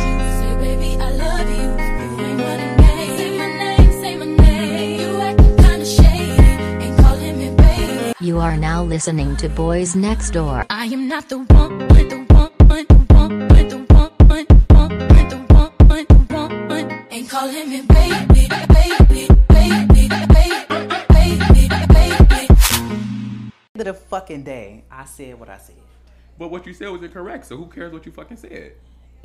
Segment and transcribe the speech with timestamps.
[0.00, 0.14] You.
[0.40, 1.66] Say, baby, I love you.
[2.16, 3.16] You ain't running game.
[3.16, 5.00] Say my name, say my name.
[5.00, 6.42] You acting kinda shady.
[6.84, 8.14] Ain't calling me baby.
[8.20, 10.66] You are now listening to Boys Next Door.
[10.70, 15.26] I am not the one, the one, the one, the one, the one, the one,
[15.28, 15.36] the
[15.88, 17.06] one, the one.
[17.10, 20.08] Ain't calling me baby, baby, baby, baby,
[21.08, 22.48] baby, baby.
[23.74, 25.85] End of the fucking day, I said what I said.
[26.38, 28.72] But what you said was incorrect, so who cares what you fucking said?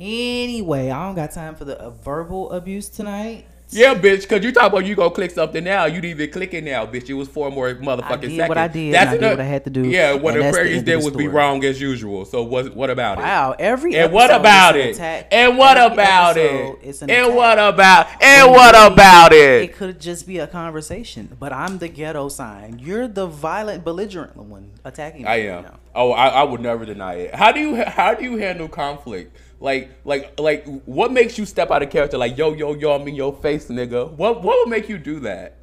[0.00, 3.46] Anyway, I don't got time for the uh, verbal abuse tonight.
[3.74, 5.86] Yeah, bitch, cause you talk about you gonna click something now.
[5.86, 7.08] You didn't even click it now, bitch.
[7.08, 8.48] It was four more motherfucking I did seconds.
[8.50, 10.44] what I did, and I did what I had to do, Yeah, what and the
[10.44, 12.26] that's Aquarius did the was be wrong as usual.
[12.26, 12.76] So what?
[12.76, 13.22] What about it?
[13.22, 14.94] Wow, every And what about an it?
[14.96, 15.28] attack.
[15.32, 17.02] And what Every about it?
[17.02, 18.08] an And what about?
[18.22, 19.38] And When what about It
[19.70, 19.74] it?
[19.76, 22.78] could just be a conversation, but I'm the ghetto sign.
[22.78, 25.28] You're the violent, belligerent one attacking me.
[25.28, 25.62] I right am.
[25.62, 25.78] now.
[25.94, 27.34] Oh, I, I would never deny it.
[27.34, 29.34] How do you how do you handle conflict?
[29.62, 32.18] Like like like what makes you step out of character?
[32.18, 34.10] Like yo yo yo, I'm in your face, nigga.
[34.10, 35.56] What what would make you do that?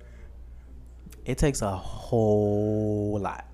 [1.25, 3.45] It takes a whole lot.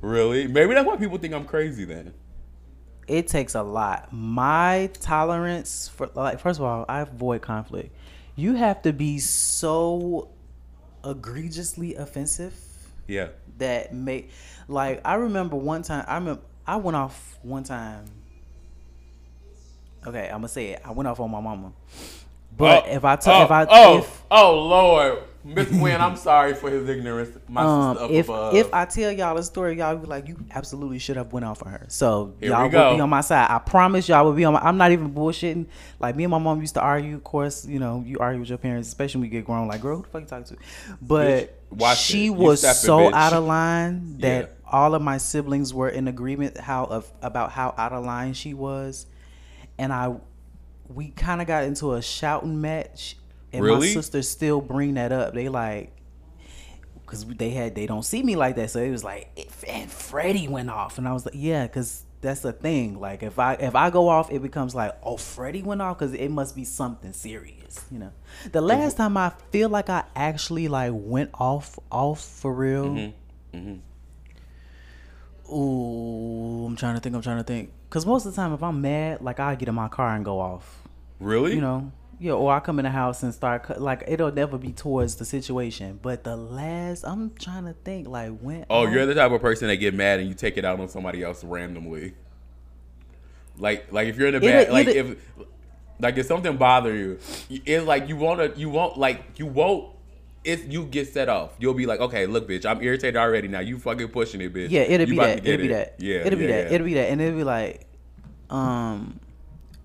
[0.00, 0.48] Really?
[0.48, 2.12] Maybe that's why people think I'm crazy then.
[3.06, 4.12] It takes a lot.
[4.12, 7.94] My tolerance for like first of all, I avoid conflict.
[8.34, 10.28] You have to be so
[11.04, 12.52] egregiously offensive
[13.06, 13.28] Yeah.
[13.58, 14.30] that make
[14.66, 18.06] like I remember one time I remember I went off one time.
[20.06, 20.82] Okay, I'm gonna say it.
[20.84, 21.72] I went off on my mama.
[22.56, 26.14] But Oh, if I tell oh, if I oh if oh Lord, Miss Wynn, I'm
[26.16, 27.36] sorry for his ignorance.
[27.48, 28.54] My um sister up if above.
[28.54, 31.66] if I tell y'all a story, y'all be like, you absolutely should have went off
[31.66, 31.84] on her.
[31.88, 33.48] So Here y'all would be on my side.
[33.50, 34.60] I promise y'all would be on my.
[34.60, 35.66] I'm not even bullshitting.
[35.98, 37.16] Like me and my mom used to argue.
[37.16, 39.66] Of course, you know you argue with your parents, especially when you get grown.
[39.66, 40.62] Like, girl, who the fuck you talking to?
[41.02, 42.30] But Bitch, she.
[42.30, 44.70] Was so out of line that Yeah.
[44.70, 48.54] all of my siblings were in agreement how of about how out of line she
[48.54, 49.06] was,
[49.78, 50.14] and I
[50.88, 53.16] we kind of got into a shouting match.
[53.52, 53.92] And my Really?
[53.92, 55.32] sisters still bring that up.
[55.34, 55.92] They like
[57.00, 59.28] because they had they don't see me like that, so it was like
[59.68, 62.98] and Freddie went off, and I was like, yeah, because that's the thing.
[62.98, 66.14] Like if I if I go off, it becomes like, oh, Freddie went off because
[66.14, 68.12] it must be something serious, you know.
[68.50, 73.12] The last time I feel like I actually like went off off for real.
[73.54, 73.76] Mm-hmm.
[75.54, 77.14] Ooh, I'm trying to think.
[77.14, 77.70] I'm trying to think.
[77.94, 80.24] Cause most of the time, if I'm mad, like I get in my car and
[80.24, 80.82] go off
[81.20, 81.54] really?
[81.54, 84.72] you know yeah or i come in the house and start like it'll never be
[84.72, 89.14] towards the situation but the last i'm trying to think like when Oh, you're the
[89.14, 92.14] type of person that get mad and you take it out on somebody else randomly.
[93.56, 95.16] Like, like if you're in a bad, like if,
[96.00, 97.18] like if something bother you,
[97.48, 99.93] it's like you wanna, you won't, like you won't.
[100.44, 101.52] It's you get set off.
[101.58, 103.48] You'll be like, okay, look, bitch, I'm irritated already.
[103.48, 104.70] Now you fucking pushing it, bitch.
[104.70, 105.68] yeah it'll You be that it'll be it.
[105.70, 106.74] that Yeah, it'll be that yeah.
[106.74, 107.86] it'll be that and it'll be like
[108.50, 109.18] um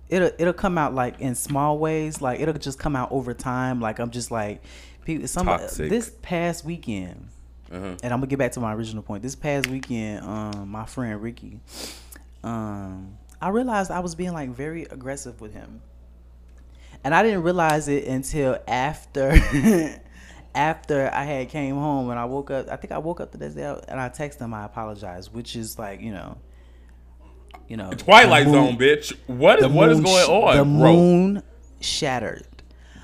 [0.09, 3.79] it'll it'll come out like in small ways like it'll just come out over time
[3.79, 4.61] like i'm just like
[5.05, 5.89] people some Toxic.
[5.89, 7.29] this past weekend
[7.71, 7.95] Uh-huh.
[8.03, 11.21] and i'm gonna get back to my original point this past weekend um my friend
[11.21, 11.59] ricky
[12.43, 15.79] um i realized i was being like very aggressive with him
[17.03, 19.31] and i didn't realize it until after
[20.55, 23.37] after i had came home and i woke up i think i woke up the
[23.37, 26.37] next day and i texted him i apologize which is like you know
[27.67, 29.13] you know Twilight moon- Zone, bitch.
[29.27, 30.57] What is what is going on?
[30.57, 30.95] the Growth.
[30.97, 31.43] moon
[31.79, 32.45] shattered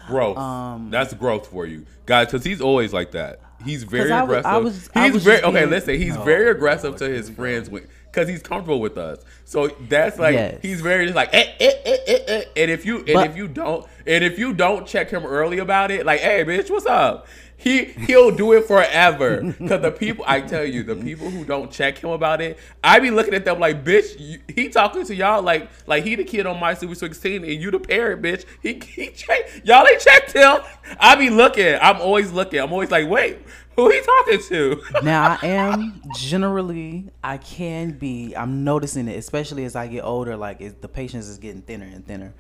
[0.07, 0.38] growth.
[0.38, 2.28] Um, That's growth for you, guys.
[2.28, 3.41] Because he's always like that.
[3.63, 4.45] He's very I was- aggressive.
[4.51, 5.51] I was- I he's was very okay.
[5.59, 6.23] being- listen, he's No.
[6.23, 7.69] very aggressive to his friends
[8.15, 9.19] because he's comfortable with us.
[9.43, 10.59] So that's like Yes.
[10.61, 12.43] he's very just like eh, eh, eh, eh, eh.
[12.55, 15.59] and if you and But- if you don't and if you don't check him early
[15.59, 17.28] about it, like hey bitch, what's up?
[17.57, 21.72] He he'll do it forever because the people I tell you the people who don't
[21.72, 24.19] check him about it, I be looking at them like bitch.
[24.19, 27.53] You, he talking to y'all like like he the kid on my Super 16 and
[27.53, 28.43] you the parent bitch.
[28.61, 30.57] He he check y'all ain't checked him.
[30.99, 31.75] I be looking.
[31.81, 32.59] I'm always looking.
[32.59, 33.40] I'm always like wait
[33.75, 34.81] who he talking to?
[35.03, 40.35] now I am generally I can be I'm noticing it especially as I get older
[40.37, 42.33] like it, the patience is getting thinner and thinner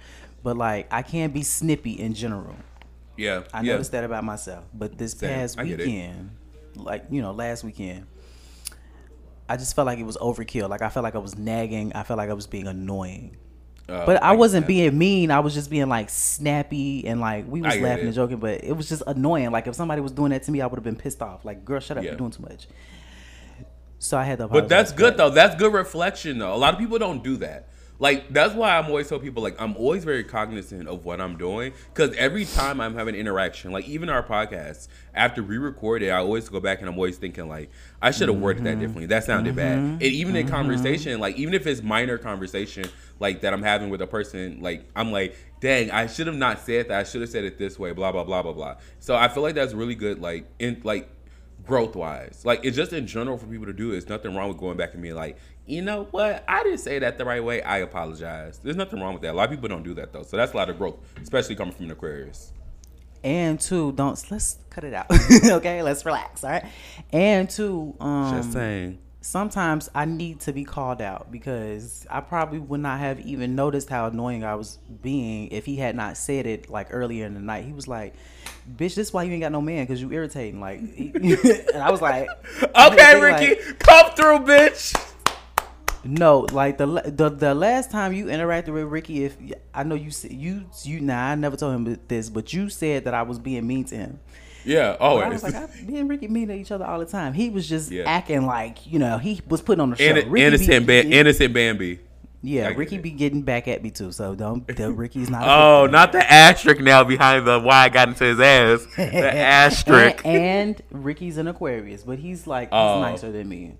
[0.43, 2.55] but like I can be snippy in general
[3.17, 3.73] yeah, I yeah.
[3.73, 5.29] noticed that about myself but this Same.
[5.29, 5.87] past I get it.
[5.87, 6.31] weekend
[6.75, 8.07] like you know last weekend
[9.47, 10.69] I just felt like it was overkill.
[10.69, 11.93] Like I felt like I was nagging.
[11.93, 13.37] I felt like I was being annoying.
[13.87, 14.67] Uh, But I wasn't that.
[14.67, 15.29] being mean.
[15.31, 18.07] I was just being like snappy and like we was laughing it.
[18.07, 18.37] and joking.
[18.37, 19.51] But it was just annoying.
[19.51, 21.45] Like if somebody was doing that to me, I would have been pissed off.
[21.45, 22.11] Like girl, shut up, Yeah.
[22.11, 22.67] you're doing too much.
[23.99, 24.47] So I had to.
[24.47, 25.29] But that's good though.
[25.29, 26.53] That's good reflection though.
[26.53, 27.67] A lot of people don't do that.
[27.97, 31.37] Like that's why I'm always tell people like I'm always very cognizant of what I'm
[31.37, 36.09] doing because every time I'm having interaction, like even our podcast, after we record it,
[36.09, 37.69] I always go back and I'm always thinking like
[38.01, 38.65] I should have worded Mm-hmm.
[38.65, 39.05] that differently.
[39.05, 39.77] That sounded bad.
[39.77, 42.85] And even in conversation, like even if it's minor conversation,
[43.19, 46.59] like that I'm having with a person, like I'm like, dang, I should have not
[46.59, 46.99] said that.
[46.99, 47.93] I should have said it this way.
[47.93, 48.75] Blah blah blah blah blah.
[48.99, 50.19] So I feel like that's really good.
[50.19, 51.09] Like in like
[51.65, 52.41] growth wise.
[52.45, 53.91] Like it's just in general for people to do.
[53.91, 56.99] There's nothing wrong with going back and being like, you know what, I didn't say
[56.99, 57.61] that the right way.
[57.61, 58.59] I apologize.
[58.59, 59.33] There's nothing wrong with that.
[59.33, 60.23] A lot of people don't do that though.
[60.23, 62.51] So that's a lot of growth, especially coming from an Aquarius.
[63.23, 65.07] And two, don't let's cut it out.
[65.45, 66.43] okay, let's relax.
[66.43, 66.65] All right.
[67.11, 68.99] And two, um, Just saying.
[69.21, 73.89] sometimes I need to be called out because I probably would not have even noticed
[73.89, 77.39] how annoying I was being if he had not said it like earlier in the
[77.39, 77.65] night.
[77.65, 78.13] He was like,
[78.71, 81.89] "Bitch, this is why you ain't got no man because you irritating." Like, and I
[81.89, 82.29] was like,
[82.61, 85.13] Okay, like, Ricky, come through, bitch.
[86.05, 89.35] No, like the, the the last time you interacted with Ricky, if
[89.73, 93.05] I know you said you you nah, I never told him this, but you said
[93.05, 94.19] that I was being mean to him.
[94.63, 97.05] Yeah, But I was like, I, me and Ricky mean to each other all the
[97.05, 97.33] time.
[97.33, 98.03] He was just Yeah.
[98.07, 100.13] acting like you know he was putting on the show.
[100.13, 101.99] Ricky innocent, be, ba- innocent Bambi.
[102.41, 103.01] yeah, Ricky it.
[103.03, 104.11] be getting back at me too.
[104.11, 105.43] So don't, the Ricky's not.
[105.47, 108.85] Oh, not the asterisk now behind the why I got into his ass.
[108.95, 110.25] The asterisk.
[110.25, 113.01] And, and Ricky's an Aquarius, but he's like he's Oh.
[113.01, 113.75] nicer than me.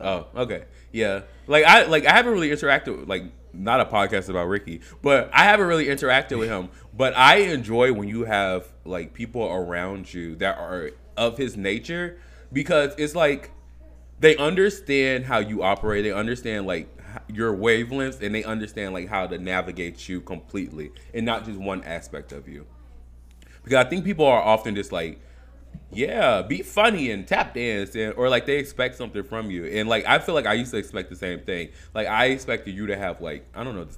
[0.00, 0.64] Oh, okay.
[0.92, 1.22] Yeah.
[1.46, 5.30] Like I like I haven't really interacted with like not a podcast about Ricky, but
[5.32, 6.70] I haven't really interacted with him.
[6.96, 12.18] But I enjoy when you have like people around you that are of his nature
[12.52, 13.50] because it's like
[14.20, 16.04] they understand how you operate.
[16.04, 16.88] They understand like
[17.28, 21.82] your wavelengths and they understand like how to navigate you completely and not just one
[21.84, 22.66] aspect of you.
[23.62, 25.20] Because I think people are often just like,
[25.92, 29.64] yeah, be funny and tap dance, and, or like they expect something from you.
[29.64, 31.70] And like I feel like I used to expect the same thing.
[31.94, 33.88] Like I expected you to have like I don't know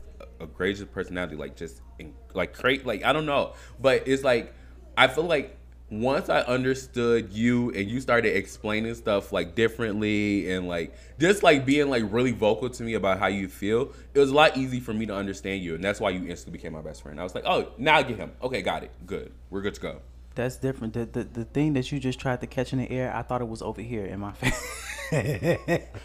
[0.40, 3.54] a gracious personality, like just in, like create like I don't know.
[3.80, 4.54] But it's like
[4.96, 5.58] I feel like
[5.90, 11.66] once I understood you and you started explaining stuff like differently and like just like
[11.66, 14.80] being like really vocal to me about how you feel, it was a lot easy
[14.80, 17.20] for me to understand you, and that's why you instantly became my best friend.
[17.20, 18.32] I was like, oh, now I get him.
[18.42, 18.90] Okay, got it.
[19.06, 19.32] Good.
[19.50, 20.00] We're good to go.
[20.34, 20.94] That's different.
[20.94, 23.40] The, the the thing that you just tried to catch in the air, I thought
[23.42, 24.78] it was over here in my face.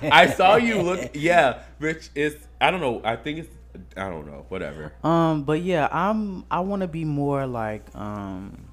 [0.01, 1.11] I saw you look.
[1.13, 3.01] Yeah, which is I don't know.
[3.03, 3.49] I think it's
[3.95, 4.45] I don't know.
[4.49, 4.93] Whatever.
[5.03, 8.67] Um, but yeah, I'm I want to be more like um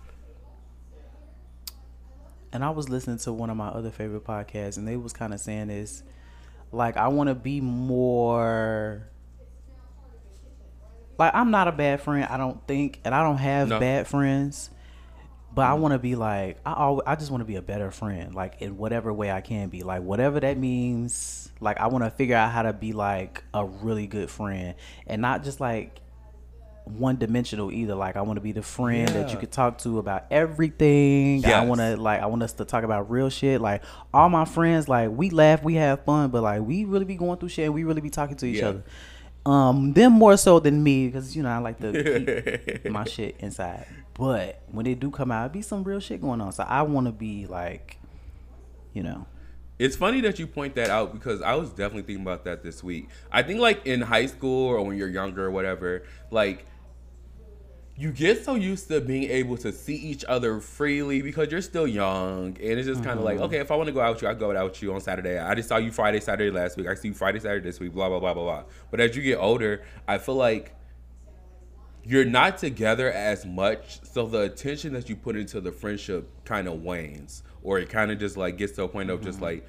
[2.53, 5.35] and I was listening to one of my other favorite podcasts and they was kind
[5.35, 6.03] of saying this
[6.73, 9.09] like I want to be more
[11.19, 13.79] like I'm not a bad friend, I don't think, and I don't have No.
[13.79, 14.71] bad friends.
[15.55, 17.91] But I want to be like I always, I just want to be a better
[17.91, 21.51] friend, like in whatever way I can be, like whatever that means.
[21.61, 24.75] Like I want to figure out how to be like a really good friend,
[25.07, 26.01] and not just like
[26.85, 27.95] one dimensional either.
[27.95, 31.45] Like I want to be the friend that you could talk to about everything.
[31.47, 33.61] I want to like I want us to talk about real shit.
[33.61, 37.15] Like all my friends, like we laugh, we have fun, but like we really be
[37.15, 38.69] going through shit and we really be talking to each Yeah.
[38.69, 38.85] other.
[39.47, 41.93] Um, them more so than me because you know I like to
[42.73, 43.87] keep my shit inside.
[44.15, 46.53] But when they do come out, it be some real shit going on.
[46.53, 47.99] So I want to be like,
[48.93, 49.27] you know,
[49.79, 52.85] It's funny that you point that out because I was definitely thinking about that this
[52.85, 53.09] week.
[53.33, 56.65] I think like in high school or when you're younger or whatever, like
[57.97, 61.87] you get so used to being able to see each other freely because you're still
[61.87, 63.45] young and it's just kind of like mm-hmm.
[63.45, 65.01] okay if i want to go out with you i go out with you on
[65.01, 65.39] saturday.
[65.39, 66.89] I just saw you friday saturday last week.
[66.89, 68.65] I see you friday saturday this week blah blah blah blah blah.
[68.91, 70.75] But as you get older i feel like
[72.07, 76.69] you're not together as much so the attention that you put into the friendship kind
[76.69, 79.45] of wanes or it kind of just like gets to a point of just mm-hmm.
[79.45, 79.67] like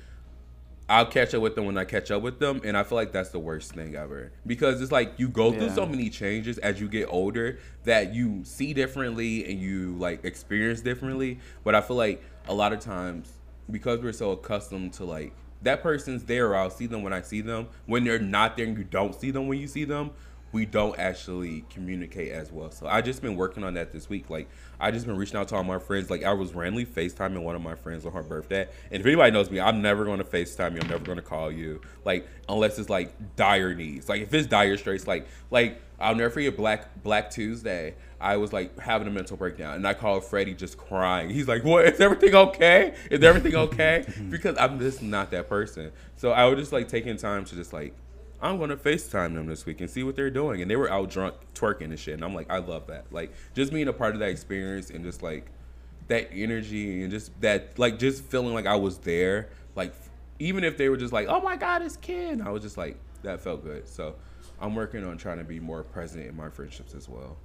[0.87, 3.11] I'll catch up with them when I catch up with them, and I feel like
[3.11, 6.79] that's the worst thing ever because it's like you go through so many changes as
[6.79, 11.39] you get older that you see differently and you like experience differently.
[11.63, 13.31] But I feel like a lot of times
[13.71, 17.21] because we're so accustomed to like that person's there, or I'll see them when I
[17.21, 17.67] see them.
[17.87, 20.11] When they're not there and you don't see them when you see them,
[20.55, 22.71] we don't actually communicate as well.
[22.71, 24.29] So I just been working on that this week.
[24.29, 24.47] Like
[24.79, 26.09] I just been reaching out to all my friends.
[26.09, 28.65] Like I was randomly FaceTiming one of my friends on her birthday.
[28.89, 30.79] And if anybody knows me, I'm never going to FaceTime you.
[30.79, 31.81] I'm never going to call you.
[32.05, 34.07] Like unless it's like dire needs.
[34.07, 37.95] Like if it's dire straits, like like I'll never forget Black Black Tuesday.
[38.21, 41.29] I was like having a mental breakdown, and I called Freddie just crying.
[41.29, 41.85] He's like, "What?
[41.85, 42.95] Is everything okay?
[43.11, 45.91] Is everything okay?" because I'm just not that person.
[46.15, 47.93] So I was just like taking time to just like,
[48.45, 50.61] I'm gonna FaceTime them this week and see what they're doing.
[50.61, 52.13] And they were out drunk twerking and shit.
[52.13, 53.05] And I'm like, I love that.
[53.11, 55.47] Like just being a part of that experience and just like
[56.09, 59.49] that energy and just that like just feeling like I was there.
[59.75, 59.95] Like
[60.37, 62.97] even if they were just like, "Oh my God, it's Ken," I was just like,
[63.23, 63.87] that felt good.
[63.87, 64.15] So
[64.61, 67.37] I'm working on trying to be more present in my friendships as well.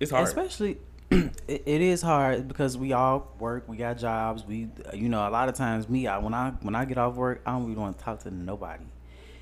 [0.00, 0.26] It's hard.
[0.26, 0.78] Especially,
[1.10, 3.68] it, is hard because we all work.
[3.68, 4.46] We got jobs.
[4.46, 7.16] We, you know, a lot of times me, I, when I when I get off
[7.16, 8.84] work, I don't really want to talk to nobody.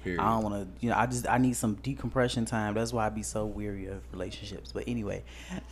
[0.03, 0.21] Period.
[0.21, 2.75] I don't want to, you know, I just I need some decompression time.
[2.75, 4.73] That's why I be so weary of relationships.
[4.73, 5.25] But anyway,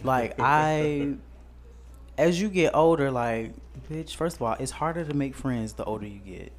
[0.02, 1.14] like I,
[2.18, 3.52] as you get older, like
[3.90, 6.52] bitch, first of all, it's harder to make friends the older you get.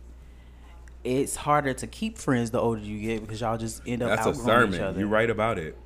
[1.03, 4.25] It's harder to keep friends the older you get because y'all just end up That's
[4.25, 4.99] a outgrowing each other.
[4.99, 5.77] You're right about it.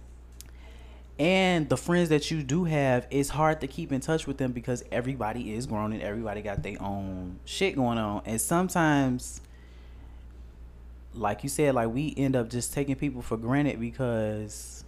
[1.19, 4.51] And the friends that you do have, it's hard to keep in touch with them
[4.51, 8.23] because everybody is grown and everybody got their own shit going on.
[8.25, 9.39] And sometimes,
[11.13, 14.83] like you said, like we end up just taking people for granted because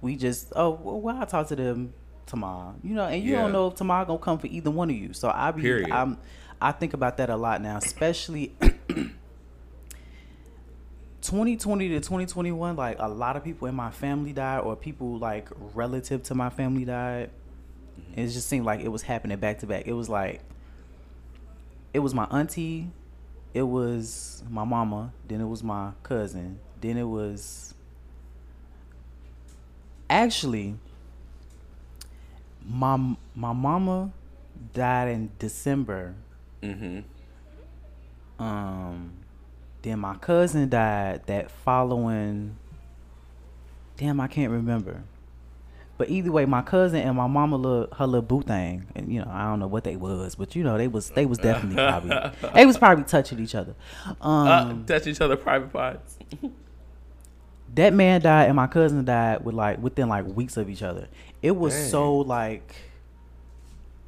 [0.00, 1.92] we just, oh, well, well I'll talk to them
[2.26, 3.42] tomorrow, you know, and you Yeah.
[3.42, 5.12] don't know if tomorrow gonna come for either one of you.
[5.12, 5.90] So I be, Period.
[5.90, 6.18] I'm,
[6.60, 8.54] I think about that a lot now, especially
[11.20, 15.48] 2020 to 2021 like a lot of people in my family died or people like
[15.74, 17.30] relative to my family died
[17.98, 18.20] Mm-hmm.
[18.20, 20.40] it just seemed like it was happening back to back it was like
[21.92, 22.92] it was my auntie
[23.54, 27.74] it was my mama then it was my cousin then it was
[30.10, 30.74] actually
[32.68, 32.96] my
[33.34, 34.10] my mama
[34.74, 36.14] died in december
[36.62, 37.00] Mm-hmm.
[38.42, 39.12] um
[39.82, 42.56] then my cousin died that following
[43.96, 45.02] damn i can't remember
[45.98, 49.20] but either way my cousin and my mama little her little boo thing and you
[49.20, 51.76] know i don't know what they was but you know they was they was definitely
[51.76, 52.16] probably
[52.54, 53.74] they was probably touching each other.
[54.20, 56.16] Um Uh, touch each other private parts.
[57.74, 61.08] that man died and my cousin died with like within like weeks of each other.
[61.42, 61.88] It was Dang.
[61.90, 62.74] so like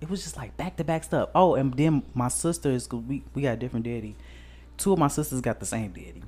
[0.01, 1.29] it was just like back to back stuff.
[1.35, 4.17] Oh and then my sisters 'cause we, we got different daddy.
[4.79, 6.23] Two of my sisters got the same daddy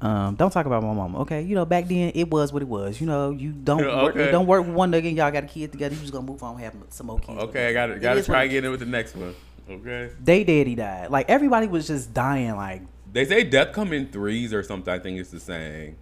[0.00, 1.42] um, don't talk about my mama, okay?
[1.42, 3.00] You know, back then it was what it was.
[3.00, 4.30] You know, you don't Yeah, work, okay.
[4.30, 5.08] don't work with one nigga.
[5.08, 5.94] and Y'all got a kid together.
[5.94, 7.38] You just gonna move on, and have some more kids.
[7.44, 9.34] Okay, I got It got to try getting it- in with the next one.
[9.70, 10.10] Okay.
[10.22, 11.10] They daddy died.
[11.10, 12.54] Like everybody was just dying.
[12.56, 14.92] Like They say death come in threes or something.
[14.92, 15.96] I think it's the saying,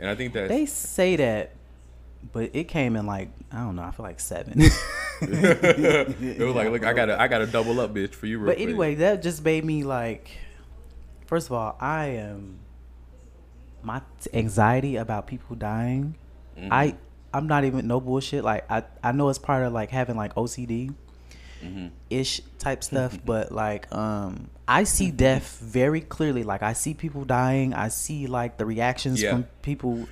[0.00, 1.52] and I think that they say that,
[2.32, 3.82] but it came in like I don't know.
[3.84, 4.60] I feel like seven.
[5.22, 8.38] it was like, look, I gotta, I gotta double up, bitch, for you.
[8.38, 8.68] Real But quick.
[8.68, 10.28] anyway, that just made me like.
[11.26, 12.58] First of all, I am.
[13.86, 16.16] My t- anxiety about people dying,
[16.58, 16.72] Mm-hmm.
[16.72, 16.94] I
[17.34, 18.42] I'm not even no bullshit.
[18.44, 20.94] Like I I know it's part of like having like OCD
[21.64, 21.86] Mm-hmm.
[22.10, 26.42] ish type stuff, but like um I see death very clearly.
[26.44, 27.72] Like I see people dying.
[27.74, 29.30] I see like the reactions Yeah.
[29.32, 30.08] from people.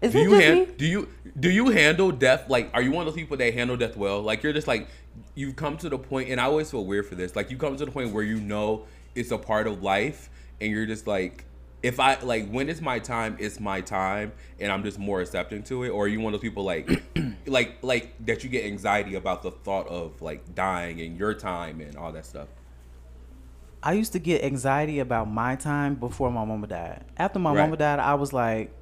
[0.00, 0.66] Is do it you just han- me?
[0.76, 1.08] do you
[1.40, 4.20] do you handle death like are you one of those people that handle death well
[4.22, 4.86] like you're just like
[5.34, 7.76] you've come to the point and i always feel weird for this like you come
[7.76, 8.84] to the point where you know
[9.16, 11.44] it's a part of life and you're just like
[11.82, 15.62] if i like when it's my time it's my time and i'm just more accepting
[15.62, 16.88] to it or are you one of those people like
[17.46, 21.80] like like that you get anxiety about the thought of like dying and your time
[21.80, 22.48] and all that stuff
[23.80, 27.04] I used to get anxiety about my time before my mama died.
[27.16, 27.62] After my Right.
[27.62, 28.72] mama died, I was like,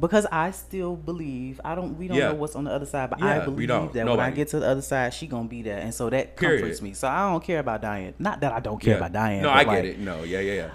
[0.00, 1.98] because I still believe I don't.
[1.98, 2.28] We don't Yeah.
[2.28, 4.60] know what's on the other side, but Yeah, I believe that when I get to
[4.60, 6.60] the other side, she gonna be there, and so that Period.
[6.60, 6.94] comforts me.
[6.94, 8.14] So I don't care about dying.
[8.18, 8.96] Not that I don't care Yeah.
[8.98, 9.42] about dying.
[9.42, 10.70] no i like, get it no yeah yeah yeah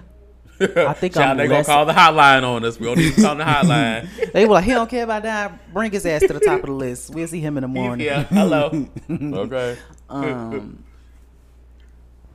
[0.77, 3.21] I think Child, I'm they gonna call the hotline on us we don't need to
[3.21, 5.59] call the hotline They were like, he don't care about dying.
[5.73, 7.13] Bring his ass to the top of the list.
[7.13, 8.05] We'll see him in the morning.
[8.05, 9.77] yeah hello okay
[10.09, 10.83] Um,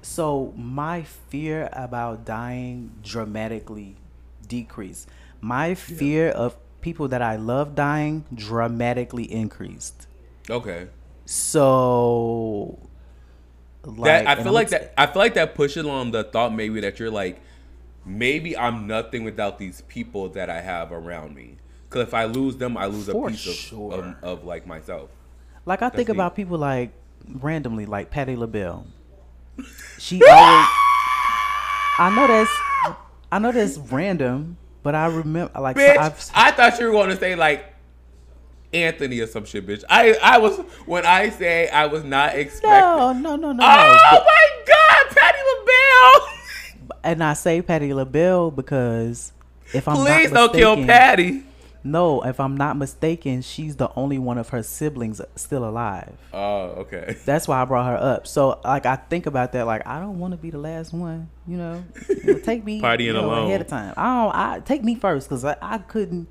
[0.02, 3.96] so my fear about dying dramatically
[4.46, 5.08] decreased.
[5.40, 10.06] My fear of people that I love dying dramatically increased.
[10.48, 10.88] okay
[11.24, 12.78] So,
[13.84, 16.80] like, that I feel like that I feel like that pushes on the thought maybe
[16.80, 17.40] that you're like
[18.06, 21.56] maybe I'm nothing without these people that I have around me.
[21.90, 23.92] Cause if I lose them, I lose For a piece of, sure.
[23.94, 25.10] of of like myself.
[25.66, 26.92] Like I think That's about people like
[27.28, 28.86] randomly, like Patti LaBelle.
[29.98, 30.66] She always.
[31.98, 32.50] I know that's,
[33.32, 37.08] I know that's random, but I remember like Bitch, I've, I thought you were going
[37.10, 37.72] to say like
[38.72, 39.82] Anthony or some shit, bitch.
[39.88, 42.70] I I was when I say I was not expecting.
[42.70, 43.64] no, no, no, no, no.
[43.64, 46.32] Oh but- my God, Patti LaBelle!
[47.04, 49.32] and I say Patti LaBelle because
[49.74, 51.42] if I'm Please not don't kill mistaken- Patti.
[51.84, 56.14] No, if I'm not mistaken, she's the only one of her siblings still alive.
[56.32, 57.16] Oh, okay.
[57.24, 58.26] That's why I brought her up.
[58.26, 61.30] So like I think about that, like I don't want to be the last one.
[61.46, 63.46] You know, You know, take me Partying you know, alone.
[63.46, 63.94] ahead of time.
[63.96, 64.34] I don't.
[64.34, 66.26] I take me first because I, I couldn't.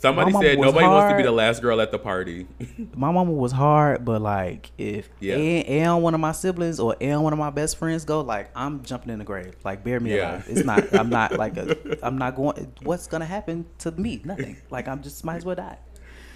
[0.00, 2.46] Somebody said nobody wants to be the last girl at the party.
[2.94, 5.94] My mama was hard, but like if Yeah.
[5.94, 9.10] one of my siblings or and one of my best friends go, like I'm jumping
[9.12, 9.54] in the grave.
[9.64, 10.30] Like bear me Yeah.
[10.36, 10.46] alive.
[10.48, 10.94] It's not.
[10.94, 11.98] I'm not like a.
[12.06, 12.72] I'm not going.
[12.82, 14.20] What's gonna happen to me?
[14.24, 14.56] Nothing.
[14.70, 15.78] Like I'm just might as well die.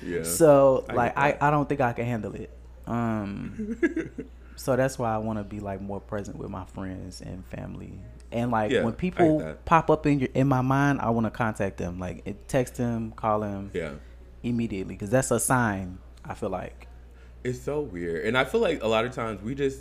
[0.05, 0.25] yeah.
[0.25, 1.39] So I like I.
[1.41, 2.51] I don't think I can handle it.
[2.89, 3.79] Um
[4.57, 7.93] so that's why I want to be like more present with my friends and family.
[8.33, 11.31] And like Yeah, when people pop up in your in my mind, I want to
[11.31, 11.99] contact them.
[11.99, 13.93] Like text them, call them yeah.
[14.43, 16.89] immediately cuz that's a sign I feel like.
[17.45, 18.25] It's so weird.
[18.25, 19.81] And I feel like a lot of times we just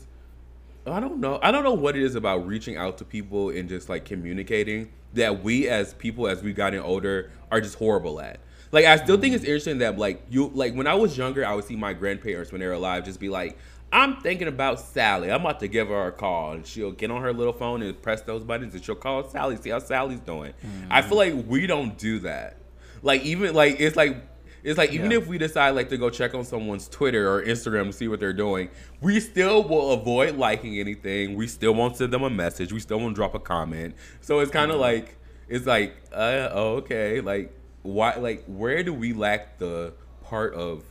[0.86, 1.40] I don't know.
[1.44, 4.92] I don't know what it is about reaching out to people and just like communicating
[5.14, 8.40] that we as people as we've gotten older are just horrible at.
[8.72, 9.36] Like I still think mm-hmm.
[9.36, 12.52] it's interesting that like you like when I was younger I would see my grandparents
[12.52, 13.58] when they were alive just be like
[13.94, 15.32] I'm thinking about Sally.
[15.32, 18.02] I'm about to give her a call, and she'll get on her little phone and
[18.02, 20.54] press those buttons, and she'll call Sally, see how Sally's doing.
[20.90, 22.58] I feel like we don't do that.
[23.04, 24.18] Like even like it's like
[24.64, 25.18] it's like even Yeah.
[25.18, 28.20] if we decide like to go check on someone's Twitter or Instagram to see what
[28.20, 28.70] they're doing,
[29.02, 31.36] we still will avoid liking anything.
[31.36, 32.72] We still won't send them a message.
[32.72, 33.96] We still won't drop a comment.
[34.22, 35.18] So it's kind of like
[35.50, 39.94] it's like uh okay, like why like where do we lack the
[40.24, 40.84] part of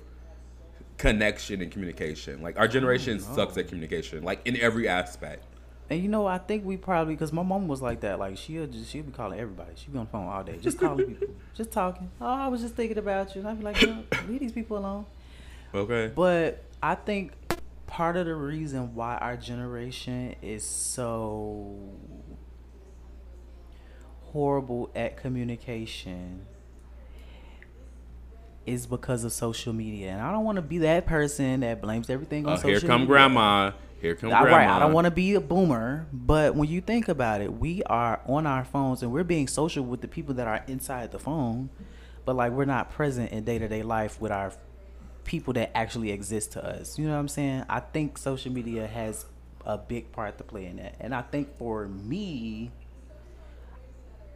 [1.00, 2.42] connection and communication?
[2.42, 3.69] Like our generation mm, sucks at oh.
[3.69, 5.45] communication, like in every aspect.
[5.88, 8.19] And you know, I think we probably because my mom was like that.
[8.19, 9.71] Like she'll just she'll be calling everybody.
[9.75, 12.11] She'll be on the phone all day, just calling people, just talking.
[12.21, 13.40] Oh, I was just thinking about you.
[13.40, 15.07] And I'd be like, no, leave these people alone.
[15.75, 16.12] Okay.
[16.14, 17.33] But I think
[17.87, 21.76] part of the reason why our generation is so
[24.26, 26.47] horrible at communication
[28.67, 30.11] is because of social media.
[30.11, 32.81] And I don't want to be that person that blames everything on Uh, social media.
[32.81, 33.07] here come media.
[33.14, 33.73] grandma.
[34.00, 34.57] Here come All grandma.
[34.57, 37.83] right, I don't want to be a boomer, but when you think about it, we
[37.85, 41.19] are on our phones and we're being social with the people that are inside the
[41.19, 41.69] phone,
[42.25, 44.52] but like we're not present in day to day life with our
[45.25, 46.99] people that actually exist to us.
[46.99, 47.64] You know what I'm saying?
[47.68, 49.27] I think social media has
[49.66, 50.94] a big part to play in that.
[50.99, 52.70] And I think for me,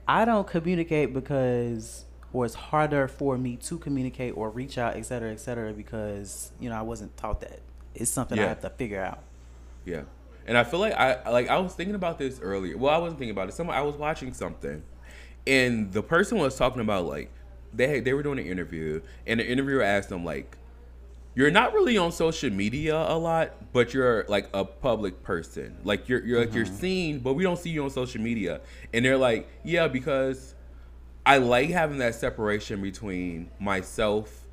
[0.07, 5.07] I don't communicate because or it's harder for me to communicate or reach out, et
[5.07, 7.61] cetera, et cetera, because, you know, I wasn't taught that.
[7.95, 9.21] It's something I have to figure out.
[9.85, 10.03] Yeah,
[10.47, 12.77] and I feel like I like I was thinking about this earlier.
[12.77, 13.53] Well, I wasn't thinking about it.
[13.53, 14.83] Some I was watching something,
[15.47, 17.31] and the person was talking about like
[17.73, 20.57] they they were doing an interview, and the interviewer asked them like,
[21.37, 25.77] "You're not really on social media a lot, but you're like a public person.
[25.85, 26.75] Like you're you're like you're mm-hmm.
[26.75, 28.61] seen, but we don't see you on social media."
[28.93, 30.54] And they're like, "Yeah, because
[31.27, 34.45] I like having that separation between myself."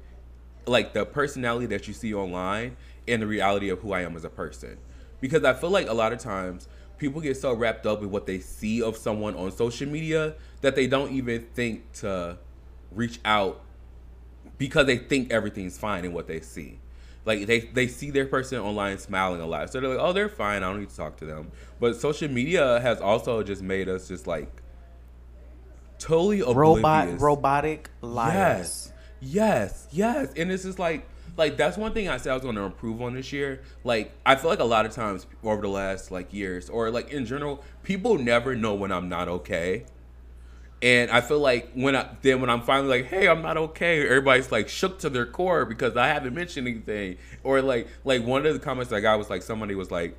[0.65, 4.23] like the personality that you see online and the reality of who I am as
[4.23, 4.77] a person.
[5.19, 8.25] Because I feel like a lot of times people get so wrapped up with what
[8.25, 12.37] they see of someone on social media that they don't even think to
[12.91, 13.61] reach out
[14.57, 16.79] because they think everything's fine in what they see.
[17.25, 19.71] Like they, they see their person online smiling a lot.
[19.71, 20.63] So they're like, oh, they're fine.
[20.63, 21.51] I don't need to talk to them.
[21.79, 24.60] But social media has also just made us just like
[26.01, 27.21] totally robot oblivious.
[27.21, 28.91] robotic liars.
[29.21, 29.87] Yes.
[29.87, 29.87] Yes.
[29.91, 30.33] Yes.
[30.35, 33.13] And it's just like like that's one thing I said I was gonna improve on
[33.13, 33.61] this year.
[33.83, 37.11] Like I feel like a lot of times over the last like years or like
[37.11, 39.85] in general, people never know when I'm not okay.
[40.83, 44.03] And I feel like when I then when I'm finally like, hey, I'm not okay,
[44.03, 47.17] everybody's like shook to their core because I haven't mentioned anything.
[47.43, 50.17] Or like like one of the comments I got was like somebody was like,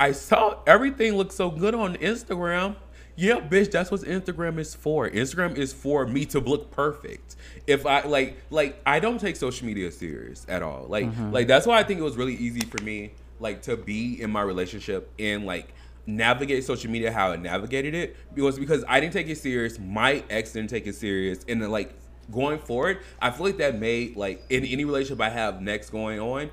[0.00, 2.76] I saw everything look so good on Instagram.
[3.16, 5.08] Yeah, bitch, that's what Instagram is for.
[5.08, 7.36] Instagram is for me to look perfect.
[7.66, 10.86] If I like like I don't take social media serious at all.
[10.88, 11.32] Like mm-hmm.
[11.32, 14.30] like that's why I think it was really easy for me like to be in
[14.30, 15.72] my relationship and like
[16.06, 20.22] navigate social media how I navigated it because because I didn't take it serious, my
[20.30, 21.94] ex didn't take it serious and then like
[22.30, 26.20] going forward, I feel like that made like in any relationship I have next going
[26.20, 26.50] on,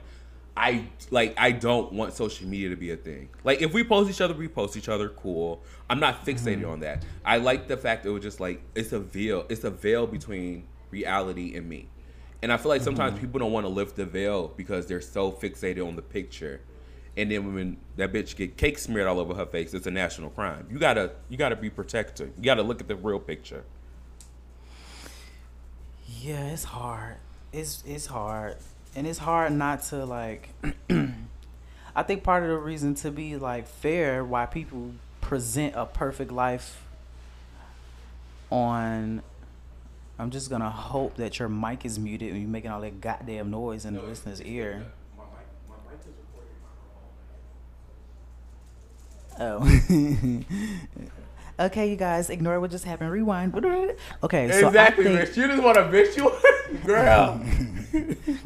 [0.55, 3.29] I like I don't want social media to be a thing.
[3.43, 5.61] Like if we post each other, we post each other, cool.
[5.89, 6.69] I'm not fixated mm-hmm.
[6.69, 7.03] on that.
[7.25, 9.45] I like the fact it was just like it's a veil.
[9.49, 11.87] It's a veil between reality and me.
[12.43, 13.21] And I feel like sometimes mm-hmm.
[13.21, 16.61] people don't want to lift the veil because they're so fixated on the picture.
[17.15, 20.29] And then when that bitch get cake smeared all over her face, it's a national
[20.31, 20.67] crime.
[20.69, 22.33] You gotta you gotta be protected.
[22.37, 23.63] You gotta look at the real picture.
[26.19, 27.17] Yeah, it's hard.
[27.51, 28.57] It's it's hard,
[28.95, 30.49] and it's hard not to like.
[31.95, 36.31] I think part of the reason to be like fair, why people present a perfect
[36.31, 36.83] life
[38.49, 39.21] on
[40.19, 43.51] I'm just gonna hope that your mic is muted and you're making all that goddamn
[43.51, 44.85] noise in the listener's ear.
[49.39, 49.59] Oh.
[51.59, 53.11] okay, you guys, ignore what just happened.
[53.11, 53.53] Rewind.
[54.23, 55.37] Okay, so exactly, I think bitch.
[55.37, 57.39] You just want to bitch you, girl.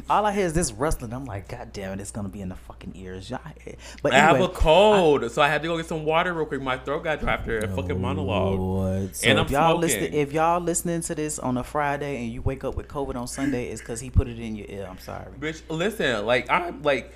[0.10, 1.12] all I hear is this rustling.
[1.12, 3.30] I'm like, God damn it, it's gonna be in the fucking ears.
[3.30, 3.40] Y'all-
[4.02, 6.60] But I have a cold, so I had to go get some water real quick.
[6.62, 8.58] My throat got dry after a fucking monologue.
[8.58, 9.16] Lord.
[9.16, 9.80] So And if I'm y'all smoking.
[10.00, 13.16] listen, if y'all listening to this on a Friday and you wake up with COVID
[13.16, 14.86] on Sunday, it's because he put it in your ear.
[14.90, 15.26] I'm sorry.
[15.38, 17.12] Bitch, listen, like I'm like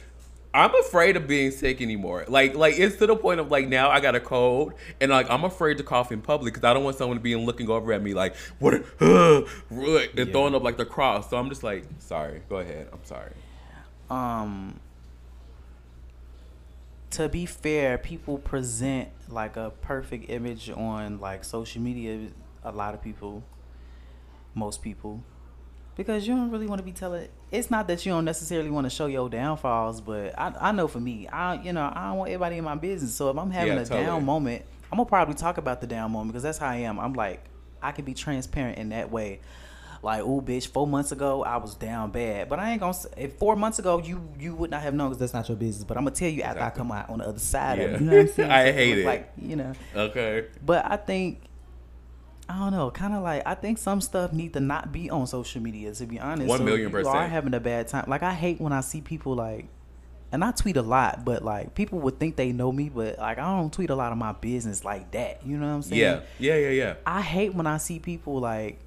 [0.55, 2.25] I'm afraid of being sick anymore.
[2.29, 5.31] Like like it's to the point of like now I got a cold and like
[5.31, 7.93] I'm afraid to cough in public because I don't want someone to be looking over
[7.93, 11.31] at me like what uh, and throwing up like the cross.
[11.31, 12.43] So I'm just like sorry.
[12.49, 12.89] Go ahead.
[12.93, 13.33] I'm sorry.
[14.11, 14.79] um
[17.13, 22.29] to be fair, people present like a perfect image on like social media.
[22.65, 23.43] A lot of people,
[24.55, 25.23] most people,
[25.97, 27.29] because you don't really want to be telling.
[27.51, 30.89] It's not that you don't necessarily want to show your downfalls, but I, I know
[30.89, 33.15] for me, I you know I don't want everybody in my business.
[33.15, 34.05] So if I'm having Yeah, a totally.
[34.07, 36.99] down moment, I'm gonna probably talk about the down moment because that's how I am.
[36.99, 37.45] I'm like
[37.83, 39.41] I can be transparent in that way.
[40.05, 42.97] Like, oh, bitch, four months ago I was down bad, but I ain't gonna.
[43.17, 45.85] If four months ago you you would not have known because that's not your business.
[45.85, 48.01] But I'm gonna tell you after I come out on the other side of it.
[48.01, 48.51] You know what I'm saying?
[48.51, 49.07] I So hate it.
[49.07, 50.47] Like you know, Okay.
[50.65, 51.43] but I think
[52.53, 55.27] I don't know, kind of like I think some stuff need to not be on
[55.27, 55.95] social media.
[55.95, 58.05] To be honest, One So million if you are having a bad time.
[58.09, 59.69] Like I hate when I see people like,
[60.31, 63.39] and I tweet a lot, but like people would think they know me, but like
[63.39, 65.47] I don't tweet a lot of my business like that.
[65.47, 66.01] You know what I'm saying?
[66.01, 66.21] Yeah.
[66.39, 66.57] Yeah.
[66.57, 66.69] Yeah.
[66.71, 66.95] Yeah.
[67.07, 68.79] I hate when I see people like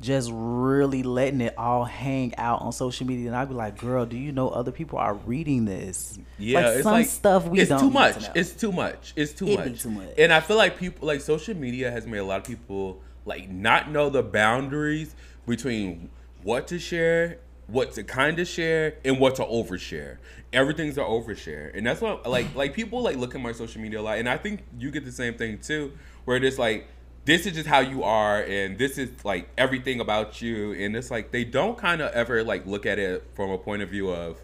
[0.00, 4.06] just really letting it all hang out on social media, and I'd be like, "Girl,
[4.06, 6.18] do you know other people are reading this?
[6.38, 8.30] Yeah, like it's some like stuff we it's don't too need to much.
[8.34, 9.12] It's too much.
[9.14, 9.82] It's too much.
[9.82, 10.08] too much.
[10.16, 13.50] And I feel like people like social media has made a lot of people like
[13.50, 15.14] not know the boundaries
[15.46, 16.08] between
[16.42, 20.16] what to share, what to kind of share, and what to overshare.
[20.52, 24.00] Everything's an overshare, and that's what like like people like look at my social media
[24.00, 25.92] a lot, and I think you get the same thing too,
[26.24, 26.88] where it's like.
[27.30, 31.12] This is just how you are, and this is like everything about you, and it's
[31.12, 34.10] like they don't kind of ever like look at it from a point of view
[34.10, 34.40] of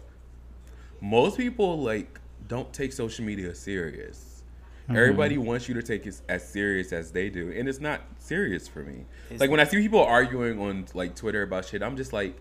[1.01, 4.43] most people like don't take social media serious.
[4.85, 4.95] Mm-hmm.
[4.95, 8.69] Everybody wants you to take it as serious as they do, and it's not serious
[8.69, 9.03] for me.
[9.37, 12.37] like when I see people arguing on like Twitter about shit, I'm just like,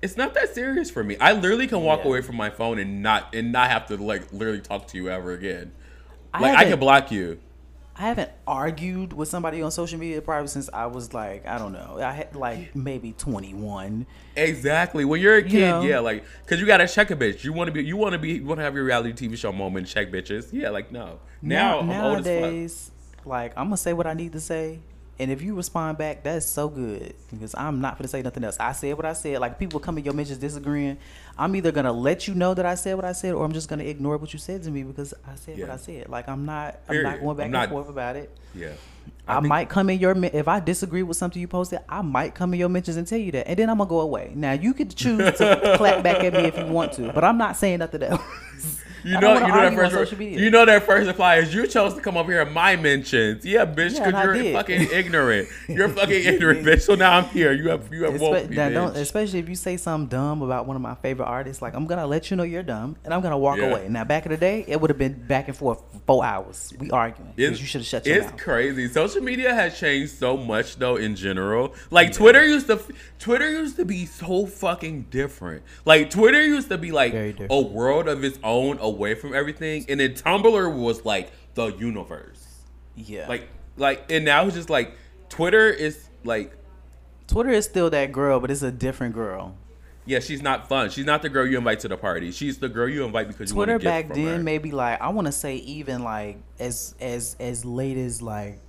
[0.00, 1.18] it's not that serious for me.
[1.18, 2.08] I literally can walk Yeah.
[2.08, 5.10] away from my phone and not and not have to like literally talk to you
[5.10, 5.72] ever again.
[6.32, 7.38] I Like I, haven't- can block you.
[8.00, 11.72] I haven't argued with somebody on social media probably since I was like, I don't
[11.72, 14.06] know, I had like maybe 21.
[14.36, 15.04] Exactly.
[15.04, 15.82] When you're a kid, know?
[15.82, 17.44] yeah, like because you gotta check a bitch.
[17.44, 19.36] You want to be, you want to be, you want to have your reality TV
[19.36, 19.86] show moment.
[19.86, 20.48] Check bitches.
[20.50, 21.20] Yeah, like no.
[21.42, 22.40] Now, I'm old as fuck.
[22.40, 22.90] nowadays,
[23.26, 24.78] like I'm gonna say what I need to say,
[25.20, 28.56] and if you respond back, that's so good because I'm not gonna say nothing else.
[28.58, 29.38] I said what I said.
[29.38, 30.96] Like people come in your mentions disagreeing,
[31.38, 33.68] I'm either gonna let you know that I said what I said, or I'm just
[33.68, 36.08] gonna ignore what you said to me because I said what I said.
[36.08, 38.30] Like I'm not, I'm not going back I'm and not- forth about it.
[38.54, 38.72] Yeah.
[39.28, 42.34] I, think- might come in your if I disagree with something you posted, I might
[42.34, 44.32] come in your mentions and tell you that, and then I'm gonna go away.
[44.34, 47.38] Now you could choose to clap back at me if you want to, but I'm
[47.38, 48.22] not saying nothing else.
[49.02, 50.12] You know, you know that first.
[50.20, 53.46] You know that first reply is you chose to come over here in my mentions.
[53.46, 55.48] Yeah, bitch, because I you're fucking ignorant.
[55.70, 56.82] You're fucking ignorant, bitch.
[56.82, 57.50] So now I'm here.
[57.52, 58.96] You have you have Espe- woke me, bitch.
[58.96, 62.06] especially if you say something dumb about one of my favorite artists, like I'm gonna
[62.06, 63.70] let you know you're dumb, and I'm gonna walk Yeah.
[63.70, 63.86] away.
[63.88, 66.70] Now, back in the day, it would have been back and forth for four hours.
[66.78, 68.36] We arguing because you should have shut your it's mouth.
[68.38, 68.86] crazy.
[69.08, 71.74] Social media has changed so much though in general.
[71.90, 72.78] Like Twitter used to
[73.18, 75.62] Twitter used to be so fucking different.
[75.86, 79.86] Like Twitter used to be like a world of its own away from everything.
[79.88, 82.46] And then Tumblr was like the universe.
[82.94, 84.92] yeah, Like like and now it's just like
[85.30, 86.52] Twitter is like
[87.26, 89.56] Twitter is still that girl, but it's a different girl.
[90.04, 90.90] yeah, she's not fun.
[90.90, 92.32] She's not the girl you invite to the party.
[92.32, 94.42] She's the girl you invite because you Twitter back then, her.
[94.42, 98.60] maybe like I want to say even like as as as late as like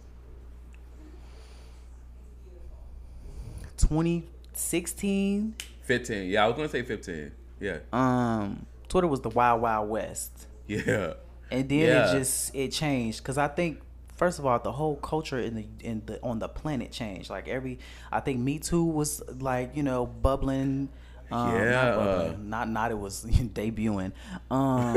[3.82, 5.56] 2016.
[5.84, 6.30] 15.
[6.30, 7.32] Yeah, I was gonna say 15.
[7.60, 7.78] Yeah.
[7.94, 10.48] Um, Twitter was the wild wild west.
[10.68, 11.14] Yeah.
[11.52, 12.10] and then Yeah.
[12.12, 13.82] it just it changed because I think
[14.16, 17.30] first of all the whole culture in the in the on the planet changed.
[17.30, 17.80] Like every
[18.12, 20.90] I think Me Too was like you know bubbling.
[21.32, 21.72] Um, Yeah.
[21.72, 24.12] not, bubbling, not not it was debuting.
[24.50, 24.96] Um,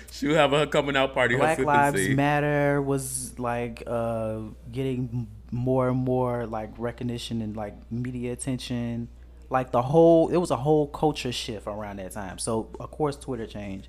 [0.10, 1.36] She'll have her coming out party.
[1.36, 2.08] Black Lives.
[2.10, 4.38] Matter was like uh,
[4.72, 9.08] getting more and more like recognition and like media attention.
[9.48, 12.38] Like the whole, it was a whole culture shift around that time.
[12.38, 13.86] So of course Twitter changed,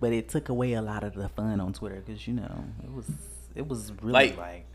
[0.00, 2.90] but it took away a lot of the fun on Twitter because you know it
[2.92, 3.10] was
[3.54, 4.66] it was really Like- like,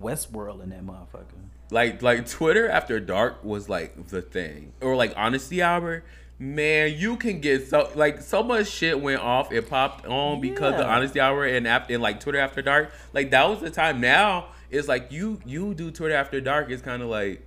[0.00, 1.24] Westworld in that motherfucker.
[1.70, 6.04] Like like Twitter after dark was like the thing, or like Honesty Hour.
[6.38, 9.50] Man, you can get so like so much shit went off.
[9.52, 10.94] It popped on because of Yeah.
[10.96, 12.92] Honesty Hour and after and like Twitter after dark.
[13.12, 14.00] Like that was the time.
[14.00, 16.70] Now it's like you you do Twitter after dark.
[16.70, 17.46] It's kind of like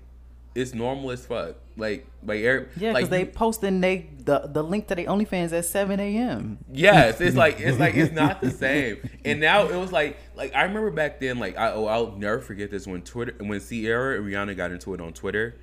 [0.56, 1.56] it's normal as fuck.
[1.76, 5.06] Like like every- Yeah, like because they you- posting they the the link to their
[5.06, 6.58] OnlyFans at seven a.m.
[6.74, 8.98] Yes, it's like it's like it's not the same.
[9.24, 12.40] And now it was like like I remember back then like I oh I'll never
[12.40, 15.56] forget this when Twitter when Ciara and Rihanna got into it on Twitter.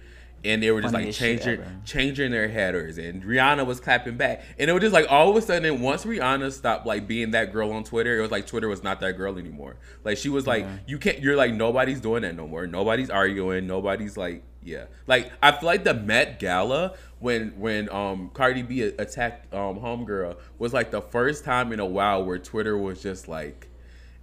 [0.44, 4.68] And they were just like changing changing their headers, and Rihanna was clapping back, and
[4.68, 7.72] it was just like all of a sudden, once Rihanna stopped like being that girl
[7.72, 9.76] on Twitter, it was like Twitter was not that girl anymore.
[10.04, 12.66] Like she was like, you can't, you're like nobody's doing that no more.
[12.66, 13.66] Nobody's arguing.
[13.66, 14.84] Nobody's like, yeah.
[15.06, 20.36] Like I feel like the Met Gala when when um Cardi B attacked um Homegirl
[20.58, 23.68] was like the first time in a while where Twitter was just like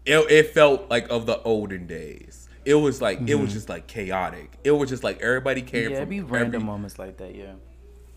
[0.06, 2.41] it, it felt like of the olden days.
[2.66, 4.58] It was like it was just like chaotic.
[4.64, 5.92] It was just like everybody came Mm-hmm.
[5.94, 7.34] Yeah, from it'd be every- random moments like that.
[7.36, 7.54] Yeah.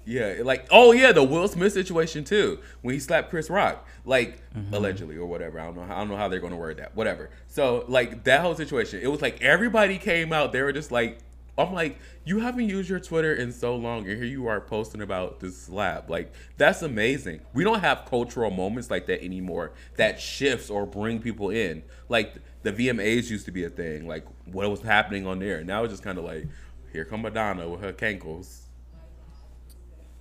[0.04, 4.40] yeah, like oh yeah, the Will Smith situation too when he slapped Chris Rock, like
[4.54, 4.74] Mm-hmm.
[4.74, 5.58] allegedly or whatever.
[5.58, 5.82] I don't know.
[5.82, 6.94] I don't know how they're going to word that.
[6.94, 7.30] Whatever.
[7.48, 10.52] So like that whole situation, it was like everybody came out.
[10.52, 11.18] They were just like,
[11.56, 15.00] I'm like, you haven't used your Twitter in so long, and here you are posting
[15.02, 16.10] about this slap.
[16.10, 17.40] Like that's amazing.
[17.54, 21.82] We don't have cultural moments like that anymore that shifts or bring people in.
[22.08, 24.08] Like the VMAs used to be a thing.
[24.08, 25.62] Like what was happening on there.
[25.62, 26.48] Now it's just kind of like,
[26.92, 28.62] here come Madonna with her cankles.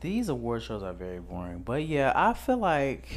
[0.02, 1.60] These award shows are very boring.
[1.60, 3.08] But yeah, I feel like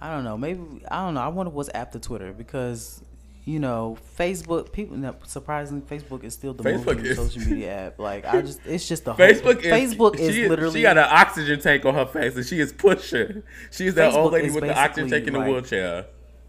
[0.00, 0.38] I don't know.
[0.38, 1.20] Maybe I don't know.
[1.20, 3.02] I wonder what's after Twitter because
[3.44, 4.70] you know Facebook.
[4.70, 7.98] People no, surprisingly, Facebook is still the Facebook is- social media app.
[7.98, 11.08] Like I just, it's just the Facebook is Facebook is she, literally she got an
[11.10, 13.42] oxygen tank on her face and she is pushing.
[13.72, 16.06] She's that old lady with the oxygen tank in the basically wheelchair.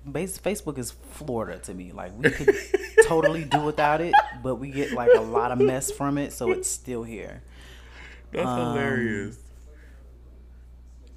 [0.09, 1.91] Base, Facebook is Florida to me.
[1.91, 2.55] Like we could
[3.07, 6.51] totally do without it, but we get like a lot of mess from it, so
[6.51, 7.41] it's still here.
[8.31, 9.38] That's Um, hilarious.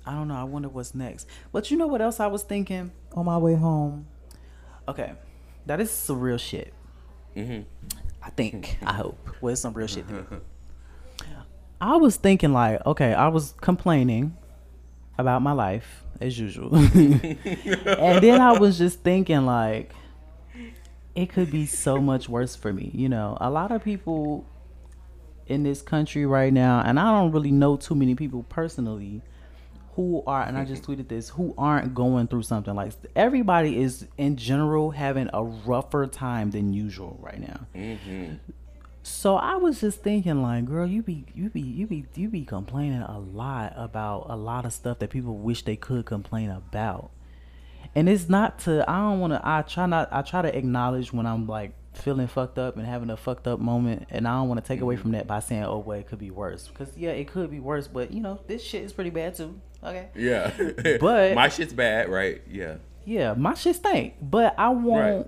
[0.05, 0.35] I don't know.
[0.35, 1.29] I wonder what's next.
[1.53, 4.07] But you know what else I was thinking on my way home?
[4.89, 5.13] Okay,
[5.67, 6.75] that is some real shit.
[7.37, 7.63] Mm-hmm.
[8.23, 8.79] I think.
[8.83, 9.19] I hope.
[9.41, 10.09] Well, it's some real shit.
[10.09, 10.23] to me.
[11.81, 14.37] I was thinking like, okay, I was complaining
[15.19, 19.93] about my life as usual, and then I was just thinking like,
[21.15, 22.91] it could be so much worse for me.
[22.95, 24.47] You know, a lot of people
[25.47, 29.23] in this country right now, and I don't really know too many people personally
[29.95, 34.07] who are, and I just tweeted this, who aren't going through something like everybody is
[34.17, 37.67] in general having a rougher time than usual right now.
[37.75, 38.35] Mm-hmm.
[39.03, 42.45] So I was just thinking, like, girl, you be, you be, you be, you be
[42.45, 47.11] complaining a lot about a lot of stuff that people wish they could complain about
[47.95, 51.13] and it's not to i don't want to i try not i try to acknowledge
[51.13, 54.49] when i'm like feeling fucked up and having a fucked up moment and i don't
[54.49, 55.03] want to take away mm-hmm.
[55.03, 57.61] from that by saying oh well it could be worse because yeah it could be
[57.61, 60.53] worse but you know this shit is pretty bad too okay Yeah.
[61.01, 62.41] But- my shit's bad, right?
[62.51, 62.77] Yeah.
[63.05, 65.27] yeah my shit stink but i want Right.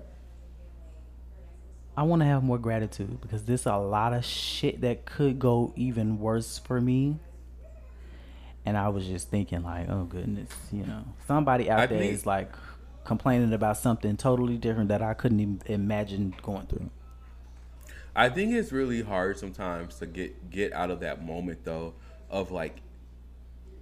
[1.97, 5.73] I want to have more gratitude because there's a lot of shit that could go
[5.75, 7.17] even worse for me
[8.65, 12.13] and i was just thinking like oh goodness you know somebody out I there think-
[12.13, 12.51] is like
[13.03, 16.89] complaining about something totally different that i couldn't even imagine going through
[18.15, 21.93] I think it's really hard sometimes to get get out of that moment though
[22.29, 22.77] of like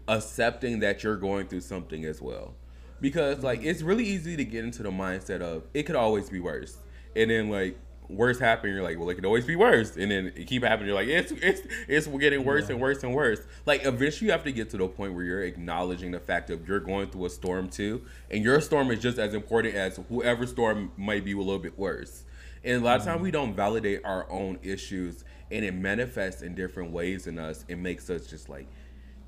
[0.08, 2.56] accepting that you're going through something as well.
[3.00, 3.70] Because like mm-hmm.
[3.70, 6.78] it's really easy to get into the mindset of it could always be worse.
[7.16, 7.78] And then like
[8.14, 9.96] worse happen, you're like, well, it could always be worse.
[9.96, 13.14] And then it keep happening, you're like, it's it's it's getting worse and worse and
[13.14, 13.40] worse.
[13.66, 16.68] Like eventually you have to get to the point where you're acknowledging the fact that
[16.68, 18.04] you're going through a storm too.
[18.30, 21.78] And your storm is just as important as whoever storm might be a little bit
[21.78, 22.24] worse.
[22.64, 26.56] And a lot of times we don't validate our own issues and it manifests in
[26.56, 27.66] different ways in us.
[27.68, 28.68] It makes us just like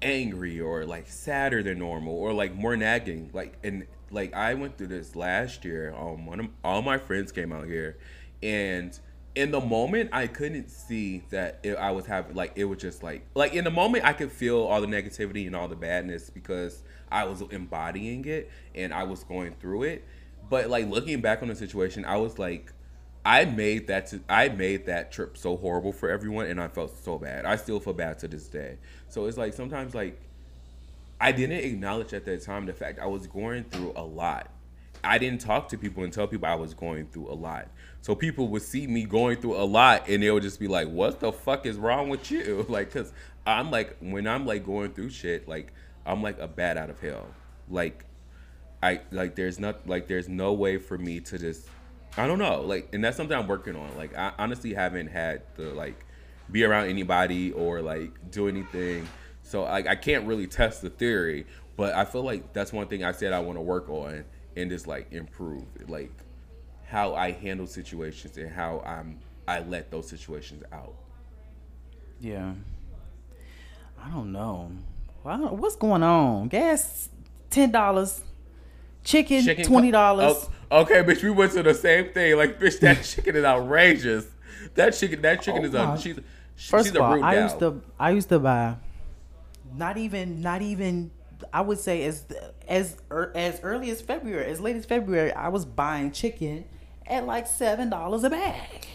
[0.01, 3.29] angry or like sadder than normal or like more nagging.
[3.33, 5.93] Like and like I went through this last year.
[5.93, 7.97] Um one of all my friends came out here
[8.45, 8.99] and
[9.33, 13.03] in the moment I couldn't see that it, I was having like it was just
[13.03, 16.29] like like in the moment I could feel all the negativity and all the badness
[16.29, 20.05] because I was embodying it and I was going through it.
[20.49, 22.71] But like looking back on the situation, I was like
[23.25, 26.95] I made that to, I made that trip so horrible for everyone and I felt
[27.03, 27.45] so bad.
[27.45, 28.77] I still feel bad to this day.
[29.09, 30.21] So it's like sometimes like
[31.19, 34.51] I didn't acknowledge at that time the fact I was going through a lot.
[35.03, 37.67] I didn't talk to people and tell people I was going through a lot.
[38.05, 40.87] So people would see me going through a lot and they would just be like,
[40.87, 43.11] "What the fuck is wrong with you?" Like cuz
[43.47, 45.73] I'm like when I'm like going through shit, like
[46.05, 47.25] I'm like a bat out of hell.
[47.67, 48.05] Like
[48.83, 51.67] I like there's not like there's no way for me to just
[52.15, 53.97] I don't know, like, and that's something I'm working on.
[53.97, 56.05] Like, I honestly haven't had to like
[56.51, 59.09] be around anybody or like do anything,
[59.41, 61.47] so like I can't really test the theory.
[61.75, 64.69] But I feel like that's one thing I said I want to work on and
[64.69, 66.11] just like improve, like
[66.95, 70.93] how I handle situations and how I'm I let those situations out.
[72.21, 72.53] Yeah.
[74.01, 74.71] I don't know.
[75.21, 76.47] Well, I don't- what's going on?
[76.47, 77.09] Gas
[77.49, 78.21] ten dollars.
[79.03, 80.47] Chicken, Chicken twenty dollars.
[80.71, 82.37] Oh, okay, bitch, we went to the same thing.
[82.37, 84.25] Like, bitch, that chicken is outrageous.
[84.75, 86.15] That chicken, that chicken Oh is a she's
[86.55, 88.77] First she's of a all, I used to I used to buy
[89.75, 91.11] not even not even
[91.53, 92.25] I would say as
[92.69, 96.63] as as early as February, as late as February, I was buying chicken
[97.07, 98.85] at like seven dollars a bag.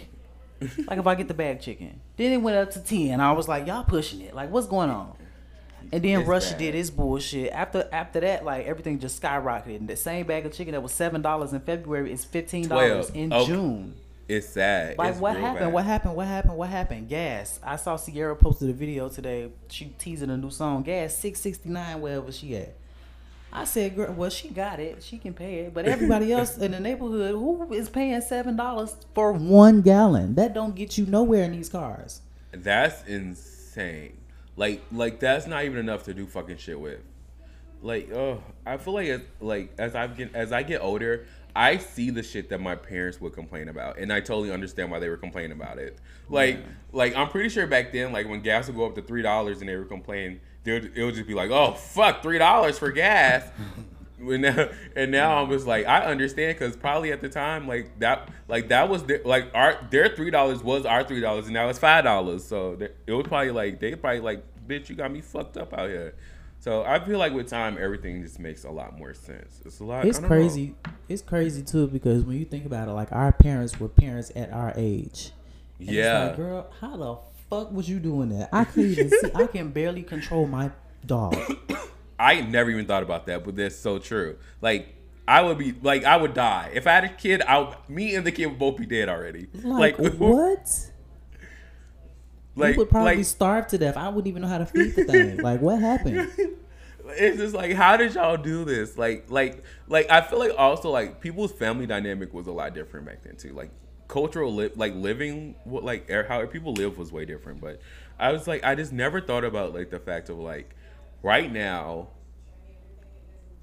[0.87, 3.21] like if I get the bag chicken, then it went up to ten.
[3.21, 4.35] I was like, y'all pushing it.
[4.35, 5.17] Like what's going on?
[5.93, 6.59] And then It's Russia bad.
[6.59, 7.51] did his bullshit.
[7.53, 9.77] After after that, like everything just skyrocketed.
[9.77, 13.11] And the same bag of chicken that was seven dollars in February is fifteen dollars
[13.11, 13.47] in Okay.
[13.47, 13.95] June.
[14.29, 14.97] It's sad.
[14.97, 15.59] Like It's what happened?
[15.67, 15.73] bad.
[15.73, 16.15] What happened?
[16.15, 16.57] What happened?
[16.57, 17.09] What happened?
[17.09, 17.59] Gas.
[17.65, 19.51] I saw Ciara posted a video today.
[19.69, 20.83] She teasing a new song.
[20.85, 22.77] Gas six sixty nine wherever she at.
[23.53, 25.03] I said, girl, well, she got it.
[25.03, 25.75] She can pay it.
[25.75, 30.35] But everybody else in the neighborhood, who is paying seven dollars for one gallon?
[30.35, 32.23] That don't get you nowhere in these cars.
[32.53, 34.17] That's insane.
[34.57, 37.01] Like, like that's not even enough to do fucking shit with.
[37.83, 41.79] Like, oh, I feel like as like as I get as I get older, I
[41.79, 45.09] see the shit that my parents would complain about, and I totally understand why they
[45.09, 45.99] were complaining about it.
[46.29, 46.59] Like,
[46.93, 49.61] like I'm pretty sure back then, like when gas would go up to three dollars
[49.61, 52.91] and they were complaining, would, it would just be like, oh fuck, three dollars for
[52.93, 53.49] gas.
[54.23, 57.99] And now, and now I'm just like I understand because probably at the time like
[58.01, 61.55] that like that was their, like our their three dollars was our three dollars and
[61.55, 65.11] now it's five dollars so it was probably like they probably like bitch you got
[65.11, 66.15] me fucked up out here
[66.59, 69.85] so I feel like with time everything just makes a lot more sense it's a
[69.85, 70.37] lot It's don't know.
[70.37, 70.75] crazy.
[71.09, 74.53] It's crazy too because when you think about it, like our parents were parents at
[74.53, 75.31] our age.
[75.79, 77.17] And it's yeah like, girl, how the
[77.51, 78.49] fuck was you doing that?
[78.53, 79.31] I couldn't even see.
[79.35, 80.71] I can barely control my
[81.05, 81.37] dog.
[82.19, 84.95] I never even thought about that but that's so true like
[85.27, 88.27] I would be like I would die if I had a kid I me and
[88.27, 90.91] the kid would both be dead already Like, like what?
[92.57, 93.97] like you would probably like, starve to death.
[93.97, 95.37] I wouldn't even know how to feed the thing.
[95.43, 96.31] like, what happened?
[97.13, 100.91] it's just like how did y'all do this like like like i feel like also
[100.91, 103.71] like people's family dynamic was a lot different back then too like
[104.11, 107.81] cultural li- like living what like air how people live was way different but
[108.19, 110.75] i was like i just never thought about like the fact of like
[111.23, 112.09] right now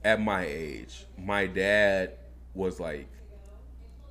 [0.06, 2.14] at my age my dad
[2.54, 3.10] was like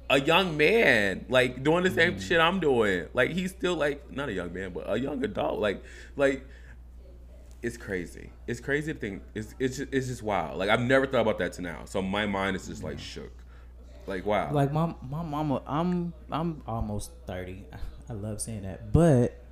[0.09, 2.22] a young man, like doing the same mm.
[2.22, 3.09] shit I'm doing.
[3.12, 5.59] Like he's still like not a young man, but a young adult.
[5.59, 5.83] Like
[6.16, 6.46] like
[7.62, 8.31] it's crazy.
[8.46, 9.22] It's crazy to think.
[9.35, 10.59] It's it's just, it's just wild.
[10.59, 11.85] Like I've never thought about that to now.
[11.87, 13.01] So my mind is just like mm.
[13.01, 13.33] shook.
[14.07, 14.53] Like wow.
[14.53, 17.64] Like my my mama, I'm I'm almost thirty.
[18.09, 19.45] I love saying that, but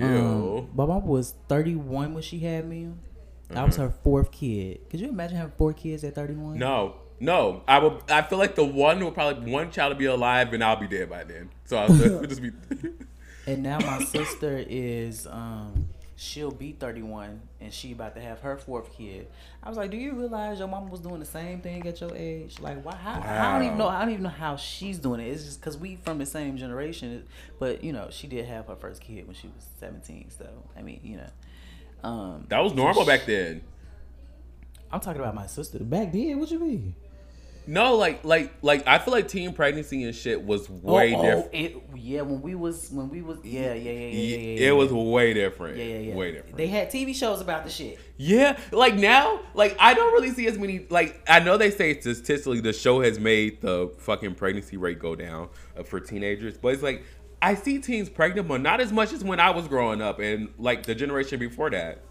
[0.00, 2.92] um, my mama was thirty one when she had me.
[3.48, 4.88] That was her fourth kid.
[4.88, 6.58] Could you imagine having four kids at thirty one?
[6.58, 7.62] no, no.
[7.68, 8.00] I would.
[8.08, 10.86] I feel like the one will probably one child will be alive and I'll be
[10.86, 11.50] dead by then.
[11.66, 12.52] So I'll it'll just be.
[13.46, 15.88] And now my sister is um
[16.20, 19.26] she'll be 31 and she about to have her fourth kid.
[19.62, 22.14] I was like, "Do you realize your mama was doing the same thing at your
[22.14, 22.60] age?
[22.60, 22.94] Like, why?
[22.94, 23.88] How, I don't even know.
[23.88, 25.28] I don't even know how she's doing it.
[25.28, 27.24] It's just because we from the same generation.
[27.58, 30.30] But you know, she did have her first kid when she was 17.
[30.36, 33.62] So I mean, you know, um, that was normal back then.
[34.92, 35.78] I'm talking about my sister.
[35.78, 36.94] Back then, what you mean?
[37.66, 41.46] No, like like like I feel like teen pregnancy and shit was way oh, different.
[41.46, 44.36] Oh, it, yeah, when we was when we was yeah yeah yeah yeah yeah.
[44.36, 44.72] yeah, it yeah.
[44.72, 45.76] was way different.
[45.76, 46.14] Yeah, yeah, yeah.
[46.14, 46.56] Way different.
[46.56, 47.98] They had TV shows about the shit.
[48.16, 50.86] Yeah, like now, like I don't really see as many.
[50.90, 55.14] Like I know they say statistically the show has made the fucking pregnancy rate go
[55.14, 57.04] down uh, for teenagers, but it's like
[57.42, 60.52] I see teens pregnant, but not as much as when I was growing up and
[60.58, 62.02] like the generation before that.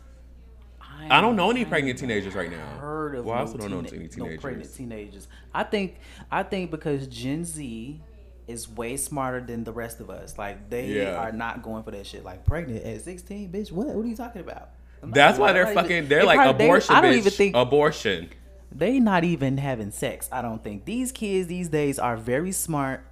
[1.10, 2.78] I don't know any pregnant teenagers right now.
[2.80, 4.42] heard of Well, I also don't know teena- any no teenagers.
[4.42, 5.28] pregnant teenagers.
[5.54, 5.98] I think
[6.32, 8.02] I think because Gen Z
[8.48, 10.38] is way smarter than the rest of us.
[10.38, 11.16] Like they Yeah.
[11.16, 12.24] are not going for that shit.
[12.24, 13.72] Like Pregnant at 16, bitch.
[13.72, 13.88] What?
[13.88, 14.70] What are you talking about?
[15.04, 16.08] I'm That's why they're even- fucking.
[16.10, 16.96] They're like probably- they- abortion.
[16.96, 17.18] I don't bitch.
[17.18, 18.30] even think abortion.
[18.72, 20.28] they not even having sex.
[20.32, 23.06] I don't think these kids these days are very smart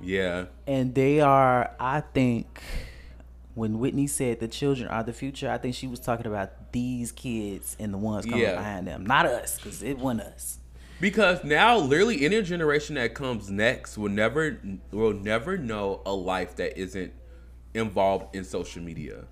[0.00, 1.70] Yeah, and they are.
[1.80, 2.60] I think
[3.54, 7.12] when Whitney said the children are the future, I think she was talking about these
[7.12, 8.56] kids and the ones coming Yeah.
[8.56, 10.58] behind them, not us, because it wasn't us.
[11.00, 14.58] because now literally any generation that comes next will never
[14.90, 17.12] will never know a life that isn't
[17.74, 19.24] involved in social media.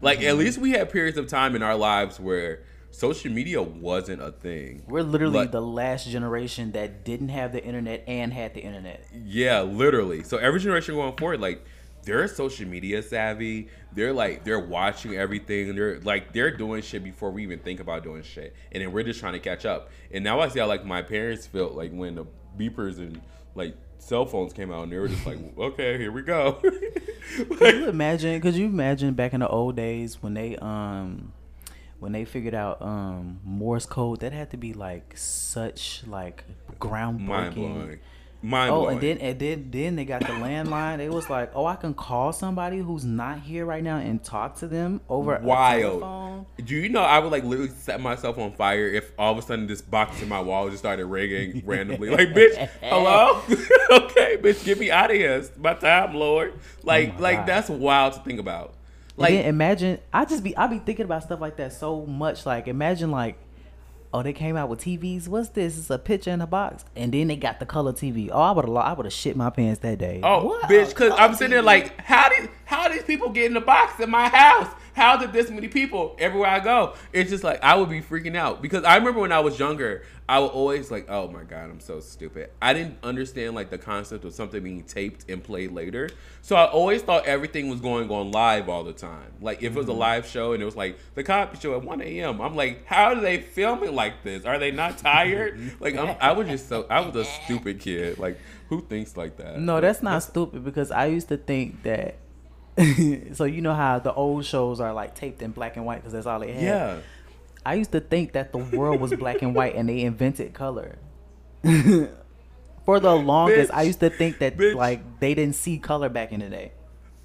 [0.00, 0.28] Like Mm-hmm.
[0.28, 4.30] at least we had periods of time in our lives where social media wasn't a
[4.32, 4.82] thing.
[4.86, 9.06] We're literally Like- the last generation that didn't have the internet and had the internet.
[9.14, 10.22] Yeah, literally.
[10.24, 11.64] So every generation going forward, like
[12.04, 13.68] they're social media savvy.
[13.92, 15.74] They're like they're watching everything.
[15.74, 19.04] They're like they're doing shit before we even think about doing shit, and then we're
[19.04, 19.90] just trying to catch up.
[20.10, 22.26] And now I see how like my parents felt like when the
[22.58, 23.20] beepers and
[23.54, 26.52] like cell phones came out, and they were just like, okay, here we go.
[27.36, 28.40] Could you imagine?
[28.40, 31.32] Could you imagine back in the old days when they um
[31.98, 34.20] when they figured out um Morse code?
[34.20, 36.44] That had to be like such like
[36.80, 37.98] groundbreaking.
[38.44, 38.94] Mind Oh, blowing.
[38.94, 40.98] and then and then then they got the landline.
[40.98, 44.56] It was like, oh, I can call somebody who's not here right now and talk
[44.58, 46.46] to them over a wild.
[46.64, 49.42] Do you know I would like literally set myself on fire if all of a
[49.42, 52.10] sudden this box in my wall just started ringing randomly?
[52.10, 53.42] Like, bitch, hello?
[53.90, 55.34] okay, bitch, get me out of here.
[55.34, 56.54] It's my time, Lord.
[56.56, 57.46] Oh like, Oh like God.
[57.48, 58.74] that's wild to think about.
[59.16, 62.44] Like, Like, imagine, I just be, I be thinking about stuff like that so much.
[62.46, 63.36] Like, imagine like,
[64.14, 65.28] oh, they came out with TVs.
[65.28, 65.78] What's this?
[65.78, 68.28] It's a picture in a box, and then they got the color TV.
[68.32, 70.20] Oh, I would have, I would have shit my pants that day.
[70.22, 70.68] oh, What?
[70.68, 73.60] bitch, because oh, I'm sitting there like, how did how these people get in the
[73.60, 74.68] box in my house?
[74.94, 76.94] How did this many people everywhere I go?
[77.12, 80.04] It's just like I would be freaking out because I remember when I was younger,
[80.32, 82.48] I would always like, oh my god, I'm so stupid.
[82.62, 86.08] I didn't understand like the concept of something being taped and played later,
[86.40, 89.32] so I always thought everything was going on live all the time.
[89.42, 89.78] Like if it Mm-hmm.
[89.78, 92.56] was a live show and it was like the Cosby Show at 1 a.m., I'm
[92.56, 94.44] like, how do they film it like this?
[94.46, 95.60] Are they not tired?
[95.80, 98.18] like I'm, I was just so I was a stupid kid.
[98.18, 98.38] Like
[98.70, 99.60] who thinks like that?
[99.60, 102.16] No, that's not stupid because I used to think that.
[103.34, 106.14] so you know how the old shows are like taped in black and white because
[106.14, 106.62] that's all they had.
[106.62, 106.96] Yeah.
[107.64, 110.98] I used to think that the world was black and white and they invented color.
[112.84, 114.74] For the longest, I used to think that Bitch.
[114.74, 116.72] like they didn't see color back in the day.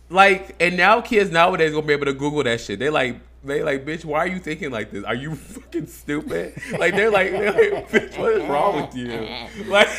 [0.09, 2.79] Like, and now kids nowadays gonna be able to Google that shit.
[2.79, 5.03] They like, they like, bitch, why are you thinking like this?
[5.03, 6.53] Are you fucking stupid?
[6.77, 9.27] Like, they're like, they're like bitch, what is wrong with you?
[9.65, 9.89] Like,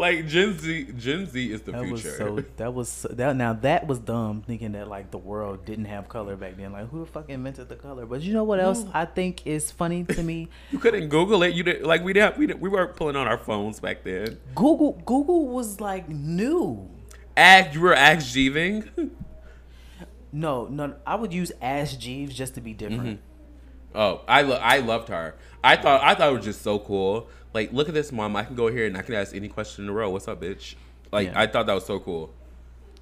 [0.00, 2.16] like Gen Z, Gen Z is the That was future.
[2.16, 2.44] so.
[2.56, 3.36] That was so, that.
[3.36, 6.72] Now that was dumb thinking that like the world didn't have color back then.
[6.72, 8.06] Like who the fuck invented the color?
[8.06, 10.48] But you know what else I think is funny to me?
[10.72, 11.54] you couldn't Google it.
[11.54, 14.38] You didn't like we didn't we, didn't, we weren't pulling on our phones back then.
[14.54, 16.88] Google Google was like new.
[17.36, 18.86] Ask you were Ask Jeeves.
[20.32, 20.94] No, no.
[21.06, 23.02] I would use Ask Jeeves just to be different.
[23.20, 23.96] Mm-hmm.
[23.98, 25.34] Oh, I lo- I loved her.
[25.64, 27.28] I thought I thought it was just so cool.
[27.52, 28.36] Like, look at this, mom.
[28.36, 30.10] I can go here and I can ask any question in a row.
[30.10, 30.76] What's up, bitch?
[31.10, 31.40] Like, Yeah.
[31.40, 32.32] I thought that was so cool.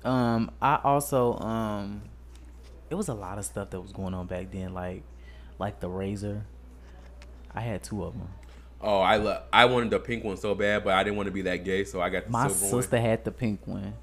[0.04, 2.02] Um, I also um,
[2.88, 5.02] it was a lot of stuff that was going on back then, like
[5.58, 6.42] like the Razr.
[7.54, 8.28] I had two of them.
[8.80, 9.42] Oh, I love.
[9.52, 11.84] I wanted the pink one so bad, but I didn't want to be that gay,
[11.84, 13.82] so I got the My sister had the pink one.
[13.82, 13.94] one.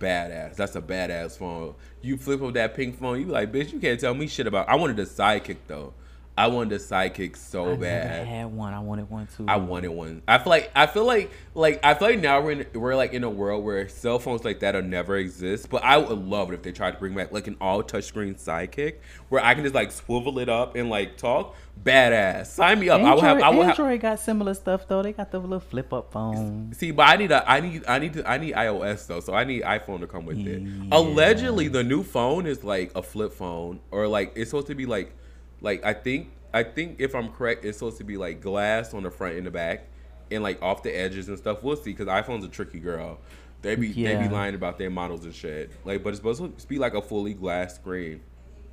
[0.00, 0.56] Badass.
[0.56, 1.74] That's a badass phone.
[2.00, 4.46] You flip up that pink phone, you be like, bitch, you can't tell me shit
[4.46, 4.68] about.
[4.68, 5.92] I wanted the sidekick though.
[6.38, 8.22] I wanted the sidekick so bad.
[8.22, 8.72] I had one.
[8.72, 9.44] I wanted one too.
[9.48, 10.22] I wanted one.
[10.28, 13.12] I feel like I feel like like I feel like now we're in we're like
[13.12, 15.68] in a world where cell phones like that will never exist.
[15.68, 18.40] But I would love it if they tried to bring back like an all touchscreen
[18.40, 18.98] sidekick
[19.30, 21.56] where I can just like swivel it up and like talk.
[21.82, 22.46] Badass.
[22.46, 23.00] Sign me up.
[23.00, 23.36] I will have.
[23.36, 23.78] Android, I will have.
[23.78, 25.02] Android got similar stuff though.
[25.02, 26.72] They got the little flip up phone.
[26.72, 29.32] See, but I need a, I need, I need to, I need iOS though, so
[29.32, 30.60] I need iPhone to come with it.
[30.90, 34.86] Allegedly, the new phone is like a flip phone, or like it's supposed to be
[34.86, 35.12] like,
[35.60, 39.02] like I think, I think if I'm correct, it's supposed to be like glass on
[39.02, 39.86] the front and the back,
[40.30, 41.62] and like off the edges and stuff.
[41.62, 43.18] We'll see, because iPhone's a tricky girl.
[43.60, 44.28] They be, they Yeah.
[44.28, 45.72] be lying about their models and shit.
[45.84, 48.20] Like, but it's supposed to be like a fully glass screen,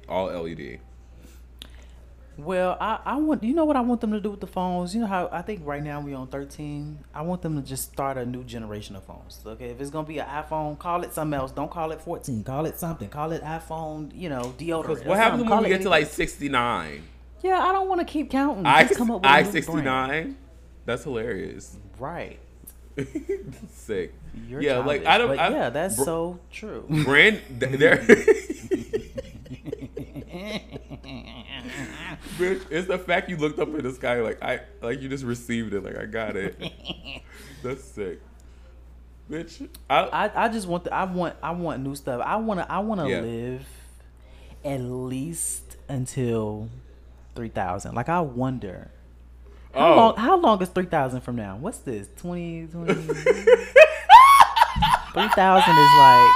[0.08, 0.80] all LED.
[2.38, 4.94] Well, I, I want you know what I want them to do with the phones.
[4.94, 7.00] You know how I think right now we on thirteen.
[7.14, 9.40] I want them to just start a new generation of phones.
[9.46, 11.52] Okay, if it's gonna be an iPhone, call it something else.
[11.52, 12.44] Don't call it fourteen.
[12.44, 13.08] Call it something.
[13.08, 14.12] Call it iPhone.
[14.14, 15.06] You know, deodorant.
[15.06, 17.04] or What happens when we get to like 69?
[17.42, 18.66] Yeah, I don't want to keep counting.
[18.66, 20.36] I Just come up with I 69.
[20.86, 21.78] That's hilarious.
[22.00, 22.40] Right.
[23.72, 24.14] Sick.
[24.48, 25.38] You're yeah, like I don't.
[25.38, 26.86] I, yeah, that's br- so true.
[26.90, 27.40] brand.
[27.60, 27.98] th- There.
[32.38, 35.24] Bitch, it's the fact you looked up in the sky like I like you just
[35.24, 36.60] received it like I got it.
[37.64, 38.22] That's sick.
[39.30, 42.22] Bitch, I, I, I just want the, I want I want new stuff.
[42.24, 43.22] I want to I want to Yeah.
[43.22, 43.66] live
[44.64, 46.70] at least until
[47.36, 47.96] 3000.
[47.96, 48.92] Like I wonder
[49.74, 51.58] how oh long how long is 3000 from now?
[51.58, 52.08] What's this?
[52.18, 52.94] 20 20
[55.14, 56.32] 3000 is like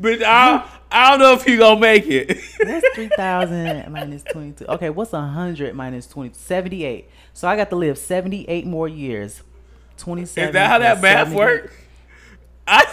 [0.00, 2.38] bitch, I I don't know if you gonna make it.
[2.58, 4.66] That's 3000 minus 22?
[4.66, 6.34] Okay, what's 100 minus 20?
[6.34, 7.08] 78.
[7.32, 9.42] So I got to live 78 more years.
[9.98, 11.36] 27 Is that how that plus math 78.
[11.38, 11.72] work?
[12.66, 12.84] I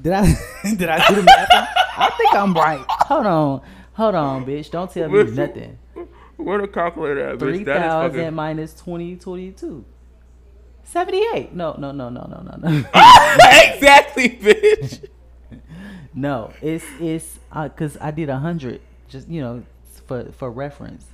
[0.00, 0.24] Did I
[0.76, 1.48] did I do the math?
[1.52, 2.84] I think I'm right.
[2.88, 3.62] Hold on,
[3.94, 4.70] hold on, bitch.
[4.70, 5.78] Don't tell me What- nothing.
[6.36, 7.64] Where the calculator at, Three bitch?
[7.64, 8.34] That is thousand fucking.
[8.34, 9.84] minus twenty twenty two.
[10.84, 11.54] Seventy eight.
[11.54, 12.76] No, no, no, no, no, no, no.
[13.74, 15.08] exactly, bitch.
[16.16, 18.80] No, it's it's uh, because I did a hundred.
[19.08, 19.62] Just you know,
[20.06, 21.04] for for reference,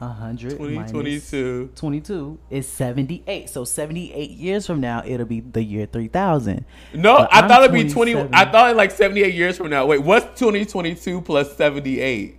[0.00, 1.70] a hundred 2022.
[1.76, 3.48] 22 is 78.
[3.48, 6.64] So 78 years from now, it'll be the year 3000.
[6.94, 8.16] No, But I I'm thought it'd be 20.
[8.32, 9.86] I thought like 78 years from now.
[9.86, 12.36] Wait, what's 2022 plus 78?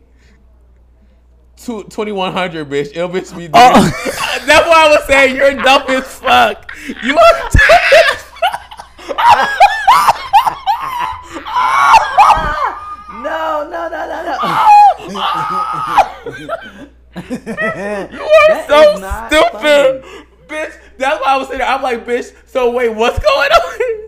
[1.58, 2.88] Two, 2100, bitch.
[2.92, 3.50] It'll bitch be.
[3.54, 3.84] Oh.
[4.48, 6.72] That's why I was saying you're dumb as fuck.
[7.04, 7.50] You are
[13.90, 14.38] no.
[17.16, 18.96] You're so
[19.28, 20.04] stupid,
[20.48, 20.74] bitch.
[20.98, 21.62] That's why I was saying.
[21.62, 22.34] I'm like, bitch.
[22.48, 23.80] So wait, what's going on?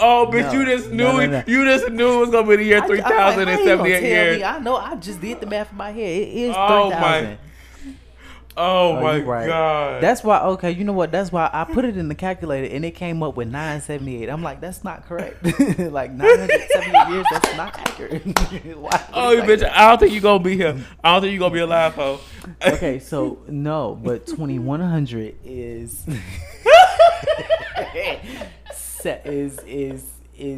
[0.00, 1.42] Oh, bitch, No, you just knew no, no.
[1.46, 3.36] You just knew it was gonna be the year three thousand and seventy eight I'm
[3.36, 4.38] like, thousand how and you gonna seventy-eight tell years.
[4.38, 4.44] me?
[4.44, 4.76] I know.
[4.76, 6.00] I just did the math in my head.
[6.22, 7.00] It is Oh 3000.
[7.00, 7.38] my-
[8.60, 9.46] Oh, Oh, my right.
[9.46, 10.02] god.
[10.02, 10.40] That's why.
[10.40, 11.12] Okay, you know what?
[11.12, 14.28] That's why I put it in the calculator and it came up with 978.
[14.28, 15.42] I'm like, that's not correct.
[15.78, 17.26] like 978 years.
[17.30, 18.22] That's not accurate.
[19.12, 19.68] Oh, you bitch!
[19.68, 20.76] I don't think you are gonna be here.
[21.02, 22.20] I don't think you are gonna be alive, ho.
[22.66, 26.04] Okay, so no, but 2100 is
[28.74, 30.04] se- is is is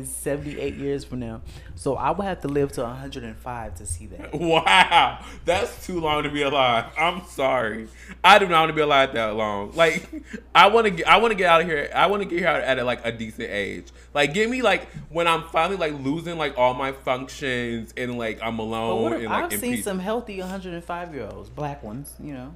[0.05, 1.43] 78 years from now.
[1.75, 4.35] So I would have to live to 105 to see that.
[4.41, 6.87] Wow, that's too long to be alive.
[6.99, 7.89] I'm sorry.
[8.23, 9.73] I do not want to be alive that long.
[9.73, 10.09] Like,
[10.55, 11.91] I want to get, I want to get out of here.
[11.95, 13.87] I want to get here at a, like a decent age.
[14.13, 18.41] Like, give me like when I'm finally like losing like all my functions and like
[18.43, 19.85] I'm alone if, and like I've seen peace.
[19.85, 22.55] some healthy 105 year olds, black ones, you know.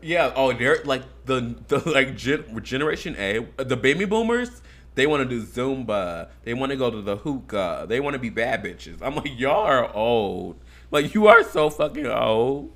[0.00, 0.32] Yeah.
[0.34, 4.62] Oh, they're like the the like gen, Generation A, the baby boomers.
[4.98, 6.28] They want to do Zumba.
[6.42, 7.86] They want to go to the hookah.
[7.88, 9.00] They want to be bad bitches.
[9.00, 10.56] I'm like, y'all are old.
[10.90, 12.72] Like, you are so fucking old.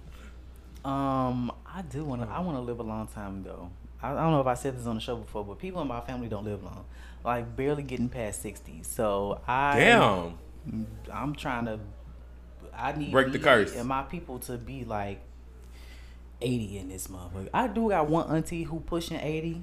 [0.85, 2.29] Um, I do want to.
[2.29, 3.71] I want to live a long time though.
[4.01, 5.89] I, I don't know if I said this on the show before, but people in
[5.89, 6.85] my family don't live long,
[7.25, 8.85] like barely getting past 60.
[8.85, 10.39] So I Damn.
[11.13, 11.81] I'm trying to.
[12.73, 13.75] I need Break the curse.
[13.75, 15.21] and my people to be like
[16.41, 17.49] 80 in this motherfucker.
[17.53, 19.61] I do got one auntie who pushing 80.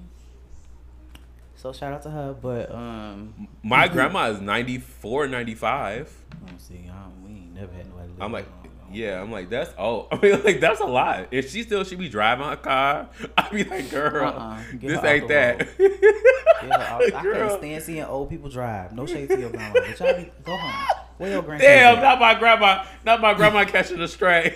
[1.62, 6.16] So shout out to her, but um, My grandma is 94, 95.
[6.42, 6.90] let me see.
[6.90, 8.08] I don't, we ain't never had nobody.
[8.08, 8.96] Live I'm like, that long, though.
[8.96, 10.08] yeah, I'm like, that's old.
[10.14, 11.28] I mean, like, that's a lot.
[11.32, 14.62] If she still should be driving a car, I'd be like, girl, Uh-uh.
[14.76, 15.68] This ain't that.
[15.78, 17.50] Yeah, I, I Girl.
[17.50, 18.94] can't stand seeing old people drive.
[18.94, 20.88] No shade to your grandma, but y'all be, go home.
[21.18, 22.02] Where your grandkids Damn, at?
[22.02, 24.56] not my grandma, not my grandma catching a stray.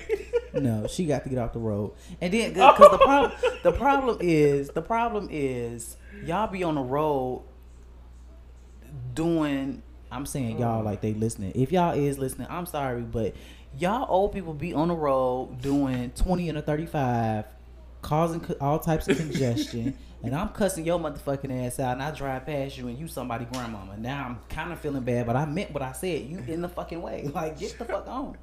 [0.54, 1.92] No, she got to get off the road.
[2.22, 3.32] And then because the problem,
[3.64, 7.44] the problem is, the problem is, y'all be on the road
[9.14, 9.82] doing.
[10.12, 11.54] I'm saying y'all like they listening.
[11.56, 13.36] If y'all is listening, I'm sorry, but
[13.78, 17.46] y'all old people be on the road doing 20 and a 35,
[18.02, 19.98] causing all types of congestion.
[20.24, 23.44] And I'm cussing your motherfucking ass out, and I drive past you, and you somebody
[23.44, 23.98] grandmama.
[23.98, 26.22] Now I'm kind of feeling bad, but I meant what I said.
[26.22, 28.38] You in the fucking way, like get the fuck on.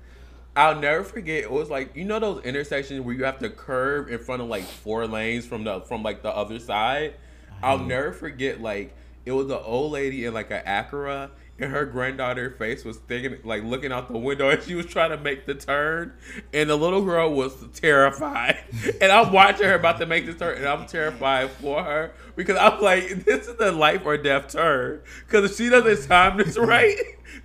[0.54, 1.44] I'll never forget.
[1.44, 4.48] It was like you know those intersections where you have to curve in front of
[4.48, 7.14] like four lanes from the from like the other side.
[7.62, 7.86] I'll mm.
[7.86, 8.60] never forget.
[8.60, 8.94] Like
[9.24, 13.38] it was an old lady in like an Acura, and her granddaughter face was thinking
[13.44, 16.14] like looking out the window, and she was trying to make the turn,
[16.52, 18.58] and the little girl was terrified.
[19.00, 22.56] and I'm watching her about to make the turn, and I'm terrified for her because
[22.56, 25.02] I'm like, this is the life or death turn.
[25.26, 26.96] Because if she doesn't time this right,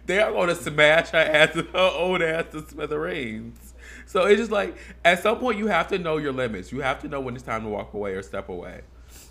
[0.06, 3.74] they are going to smash her ass, her old ass to smithereens.
[4.06, 6.72] So it's just like at some point you have to know your limits.
[6.72, 8.82] You have to know when it's time to walk away or step away.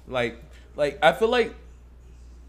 [0.06, 0.42] Like,
[0.76, 1.54] like I feel like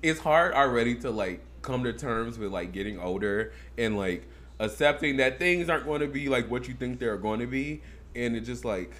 [0.01, 4.27] it's hard already to like come to terms with like getting older and like
[4.59, 7.81] accepting that things aren't going to be like what you think they're going to be,
[8.15, 8.93] and it's just like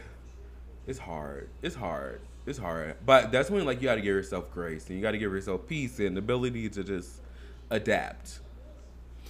[0.87, 1.49] it's hard.
[1.61, 2.21] It's hard.
[2.45, 2.95] It's hard.
[3.05, 5.31] But that's when like you got to give yourself grace and you got to give
[5.31, 7.21] yourself peace and ability to just
[7.69, 8.39] adapt.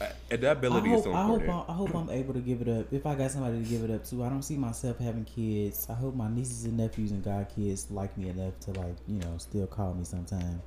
[0.01, 2.61] Uh, Adaptability I is hope, so I hope, I, I hope I'm able to give
[2.61, 2.91] it up.
[2.91, 5.87] If I got somebody to give it up to, I don't see myself having kids.
[5.89, 9.37] I hope my nieces and nephews and godkids like me enough to like, you know,
[9.37, 10.61] still call me sometime.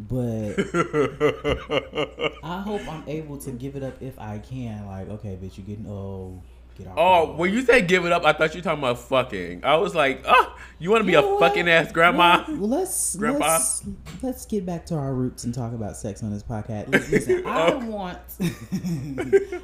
[0.00, 0.58] But
[2.42, 4.86] I hope I'm able to give it up if I can.
[4.86, 6.42] Like, okay, bitch, you're getting old.
[6.78, 6.94] Get off.
[6.96, 7.38] Oh, road.
[7.38, 9.64] when you say give it up, I thought you were talking about fucking.
[9.64, 11.40] I was like, oh, you want to be You a what?
[11.40, 12.44] fucking ass grandma?
[12.48, 13.46] Well, well, let's Grandpa?
[13.46, 13.84] let's
[14.22, 16.88] let's get back to our roots and talk about sex on this podcast.
[16.88, 18.18] Listen, listen, I want.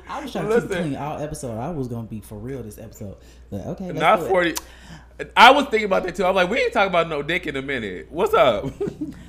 [0.09, 1.59] I was trying to keep it clean all episode.
[1.59, 3.17] I was gonna be for real this episode,
[3.51, 4.55] but okay, let's Not 40.
[5.37, 6.25] I was thinking about that too.
[6.25, 8.07] I'm like, we ain't talking about no dick in a minute.
[8.11, 8.67] What's up?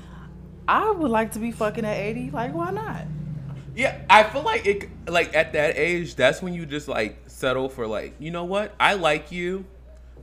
[0.67, 2.29] I would like to be fucking at eighty.
[2.29, 3.05] Like, why not?
[3.75, 7.69] yeah, I feel like it, like at that age, that's when you just like settle
[7.69, 8.75] for like, you know what?
[8.79, 9.65] I like you.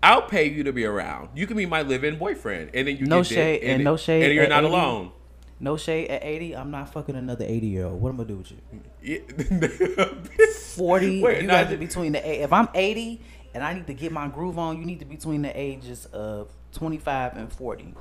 [0.03, 1.31] I'll pay you to be around.
[1.35, 4.35] You can be my live-in boyfriend, and then you No shade- and no shade and
[4.35, 4.73] you're not 80.
[4.73, 5.13] alone.
[5.59, 6.55] No shade at 80.
[6.55, 8.01] I'm not fucking another 80 year old.
[8.03, 8.59] What am I gonna do with you?
[9.03, 10.05] Yeah.
[10.77, 11.23] 40.
[11.23, 12.43] Wait, you got to be between the eight.
[12.43, 13.23] If I'm 80
[13.55, 16.05] and I need to get my groove on, you need to be between the ages
[16.13, 17.95] of 25 and 40.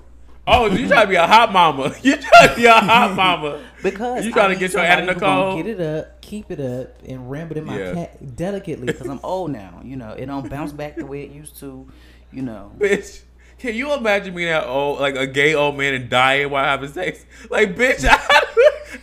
[0.48, 1.94] Oh, you trying to be a hot mama?
[2.04, 3.64] You trying to be a hot mama?
[3.82, 6.52] Because you trying I to get your Anna somebody who gonna Get it up, keep
[6.52, 7.94] it up, and ram it in my Yeah.
[7.94, 9.82] cat delicately because I'm old now.
[9.84, 11.88] You know, it don't bounce back the way it used to.
[12.32, 13.22] You know, Bitch,
[13.60, 16.90] can you imagine being that old, like a gay old man and dying while having
[16.92, 17.26] sex?
[17.50, 18.18] Like, bitch, I,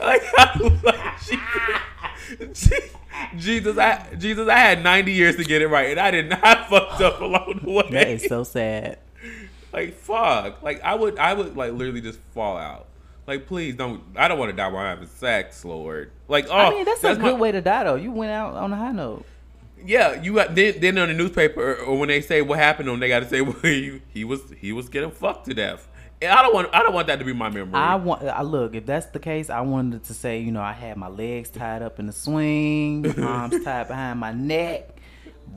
[0.04, 1.20] like, I, like
[2.38, 2.72] Jesus,
[3.36, 6.68] Jesus, I, Jesus, I had 90 years to get it right, and I did not
[6.68, 7.88] fucked up along the way.
[7.90, 8.98] that is so sad.
[9.72, 10.62] Like, fuck.
[10.62, 12.86] Like, I would, I would, like, literally just fall out.
[13.26, 14.02] Like, please don't.
[14.16, 16.10] I don't want to die while having sex, Lord.
[16.28, 17.94] Like, oh, I mean, that's, a my- good way to die though.
[17.94, 19.24] You went out on a high note.
[19.84, 22.92] Yeah, you got then, then on the newspaper or when they say what happened to
[22.92, 25.88] him, they got to say well he, he was he was getting fucked to death.
[26.20, 27.74] And I don't want I don't want that to be my memory.
[27.74, 28.22] I want.
[28.22, 28.74] I look.
[28.76, 31.82] If that's the case, I wanted to say, you know, I had my legs tied
[31.82, 34.96] up in the swing, arms tied behind my neck,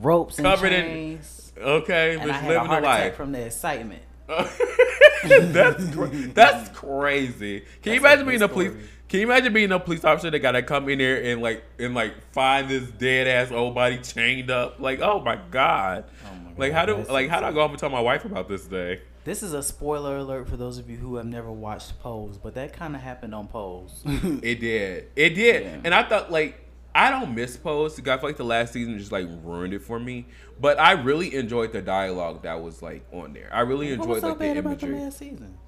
[0.00, 1.20] ropes and Covered in-
[1.58, 3.16] okay, and I just had a heart attack life.
[3.16, 4.02] from the excitement.
[5.24, 7.64] that's cra- that's crazy.
[7.82, 8.70] Can you That's a imagine being a police?
[8.72, 8.84] story.
[9.08, 11.62] Can you imagine being a police officer that got to come in there and like
[11.78, 14.80] and like find this dead ass old body chained up?
[14.80, 16.04] Like, oh my god!
[16.24, 18.48] Oh like how do like how do I go home and tell my wife about
[18.48, 19.00] this day?
[19.24, 22.54] This is a spoiler alert for those of you who have never watched Pose, but
[22.54, 24.02] that kind of happened on Pose.
[24.06, 25.08] It did.
[25.16, 25.62] It did.
[25.64, 25.80] Yeah.
[25.84, 26.60] And I thought like
[26.96, 28.00] I don't miss Pose.
[28.00, 30.26] I feel like the last season just like ruined it for me.
[30.58, 33.50] But I really enjoyed the dialogue that was like on there.
[33.52, 35.04] I really what enjoyed was so like the bad about the imagery.
[35.04, 35.58] last season?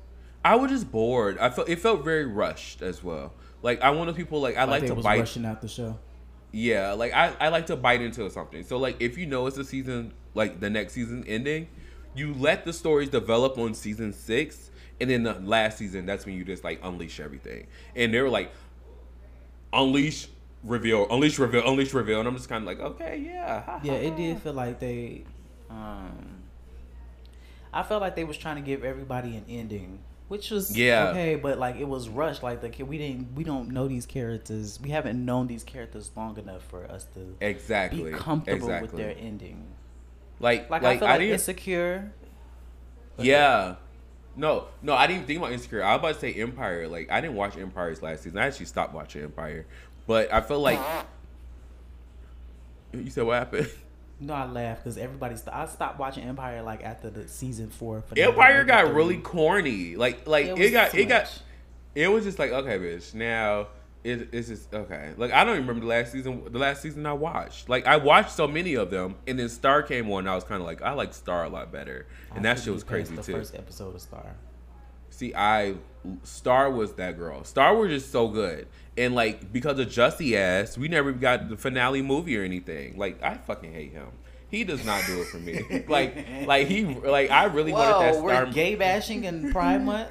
[0.42, 1.36] I was just bored.
[1.38, 3.34] I felt it felt very rushed as well.
[3.60, 5.18] Like I want people like I like, they to was bite.
[5.18, 5.98] rushing out the show.
[6.50, 8.64] Yeah, like I, I like to bite into something.
[8.64, 11.68] So like if you know it's a season like the next season ending,
[12.14, 16.36] you let the stories develop on season six, and then the last season that's when
[16.36, 17.66] you just like unleash everything.
[17.94, 18.50] And they were like,
[19.74, 20.28] unleash,
[20.62, 24.16] reveal, unleash, reveal, unleash, reveal, and I'm just kind of like, okay, yeah, Yeah, it
[24.16, 25.24] did feel like they.
[25.70, 26.42] Um,
[27.72, 31.10] I felt like they was trying to give everybody an ending, which was Yeah.
[31.10, 32.42] okay, but like it was rushed.
[32.42, 34.80] Like the kid, we didn't, we don't know these characters.
[34.82, 38.88] We haven't known these characters long enough for us to exactly be comfortable exactly.
[38.88, 39.66] with their ending.
[40.40, 42.12] Like, Like, like, I feel I like insecure.
[43.18, 43.76] Yeah.
[44.36, 45.82] No, no, I didn't think about Insecure.
[45.82, 46.86] I was about to say Empire.
[46.86, 48.38] Like, I didn't watch Empire's last season.
[48.38, 49.66] I actually stopped watching Empire.
[50.08, 50.80] But I feel like.
[52.92, 53.68] You said what happened?
[54.20, 55.36] No, I laughed because everybody.
[55.36, 58.02] St- I stopped watching Empire like after the season four.
[58.02, 58.94] finale, Empire maybe got three.
[58.96, 59.94] really corny.
[59.94, 61.42] Like, like It it, was got, too it got,
[61.94, 63.14] it was just like, okay, bitch.
[63.14, 63.68] Now
[64.02, 65.12] it, it's just okay.
[65.16, 66.42] Like, I don't even remember the last season.
[66.50, 67.68] The last season I watched.
[67.68, 70.20] Like, I watched so many of them, and then Star came on.
[70.24, 72.60] And I was kind of like, I like Star a lot better, and I that
[72.60, 73.32] shit was get past crazy the too.
[73.34, 74.34] First episode of Star.
[75.10, 75.74] See, I
[76.24, 77.44] Star was that girl.
[77.44, 78.66] Star was just so good,
[78.98, 82.98] and like because of Jussie ass, we never got the finale movie or anything.
[82.98, 84.08] Like I fucking hate him.
[84.50, 85.84] He does not do it for me.
[85.88, 88.46] like, like he, like I really wanted that Whoa, Star.
[88.46, 90.10] we're gay bashing in Pride Month.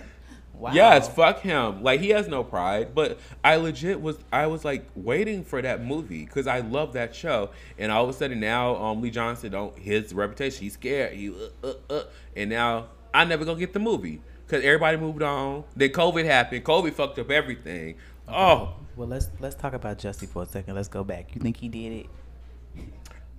[0.54, 0.72] Wow.
[0.74, 1.84] Yes, fuck him.
[1.84, 5.84] Like he has no pride, but I legit was I was like waiting for that
[5.84, 9.52] movie because I love that show, and all of a sudden now um Lee Johnson
[9.52, 12.04] don't his reputation he's scared he uh, uh, uh,
[12.36, 15.66] and now I never gonna get the movie because everybody moved on.
[15.76, 16.64] Then COVID happened.
[16.64, 17.96] COVID fucked up everything.
[18.28, 20.76] Oh, Well, let's let's talk about Jussie for a second.
[20.76, 21.34] Let's go back.
[21.36, 22.06] You think he did it?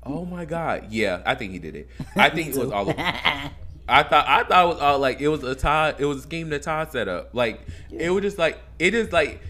[0.05, 0.87] oh my God.
[0.91, 1.89] Yeah, I think he did it.
[2.17, 2.91] I think it was all.
[3.91, 6.23] I thought I thought it was all like it was a Todd it was a
[6.23, 7.31] scheme that Todd set up.
[7.33, 7.61] Like
[7.91, 9.41] it was just like it is like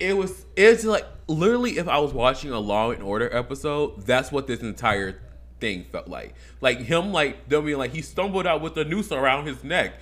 [0.00, 4.32] it was it's like literally if I was watching a Law and Order episode, that's
[4.32, 5.20] what this entire
[5.60, 6.34] thing felt like.
[6.60, 9.94] Like him like them being like he stumbled out with a noose around his neck.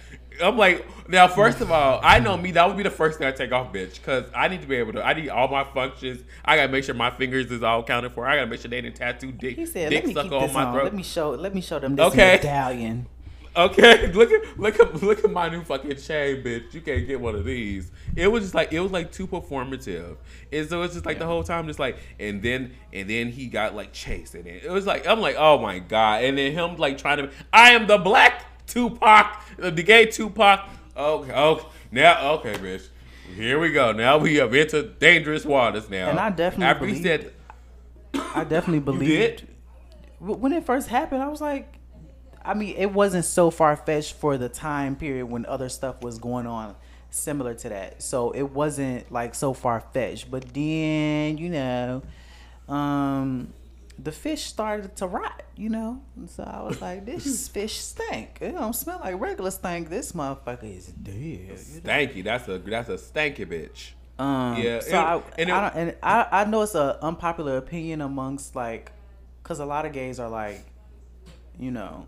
[0.43, 3.27] I'm like, now first of all, I know me, that would be the first thing
[3.29, 4.03] I take off, bitch.
[4.03, 6.23] Cause I need to be able to I need all my functions.
[6.45, 8.27] I gotta make sure my fingers is all counted for.
[8.27, 10.35] I gotta make sure they didn't tattoo dick He said, dick "Let me keep sucker
[10.37, 10.75] on this my on.
[10.75, 10.85] throat.
[10.85, 11.31] Let me show.
[11.31, 12.37] Let me show them this Okay.
[12.37, 13.07] medallion."
[13.55, 16.73] Okay, look at look at look at my new fucking chain, bitch.
[16.73, 17.91] You can't get one of these.
[18.17, 20.17] It was just like it was like too performative,
[20.51, 23.47] and so it's just like the whole time, just like and then and then he
[23.47, 26.53] got like chased, and it, it was like I'm like oh my god, and then
[26.53, 30.67] him like trying to I am the black Tupac, the gay Tupac.
[30.97, 32.89] Okay, okay, now okay, bitch.
[33.37, 33.93] Here we go.
[33.93, 36.09] Now we have into dangerous waters now.
[36.11, 37.33] And I definitely after he believe- said
[38.35, 39.47] I definitely believed.
[40.21, 41.75] When it first happened, I was like,
[42.45, 46.19] I mean, it wasn't so far fetched for the time period when other stuff was
[46.19, 46.75] going on
[47.11, 48.03] similar to that.
[48.03, 50.31] So it wasn't like so far fetched.
[50.31, 52.03] But then, you know,
[52.69, 53.53] um,
[53.99, 56.01] the fish started to rot, you know.
[56.17, 58.39] And so I was like, this fish stink.
[58.41, 59.89] It don't smell like regular stink.
[59.91, 61.57] This motherfucker is dead.
[61.57, 62.25] Stanky.
[62.25, 63.91] That's a that's a stanky bitch.
[64.19, 67.57] Um, Yeah, So and- I, and it- I, and I, I know it's an unpopular
[67.57, 68.91] opinion amongst like,
[69.43, 70.65] cause a lot of gays are like,
[71.59, 72.07] you know.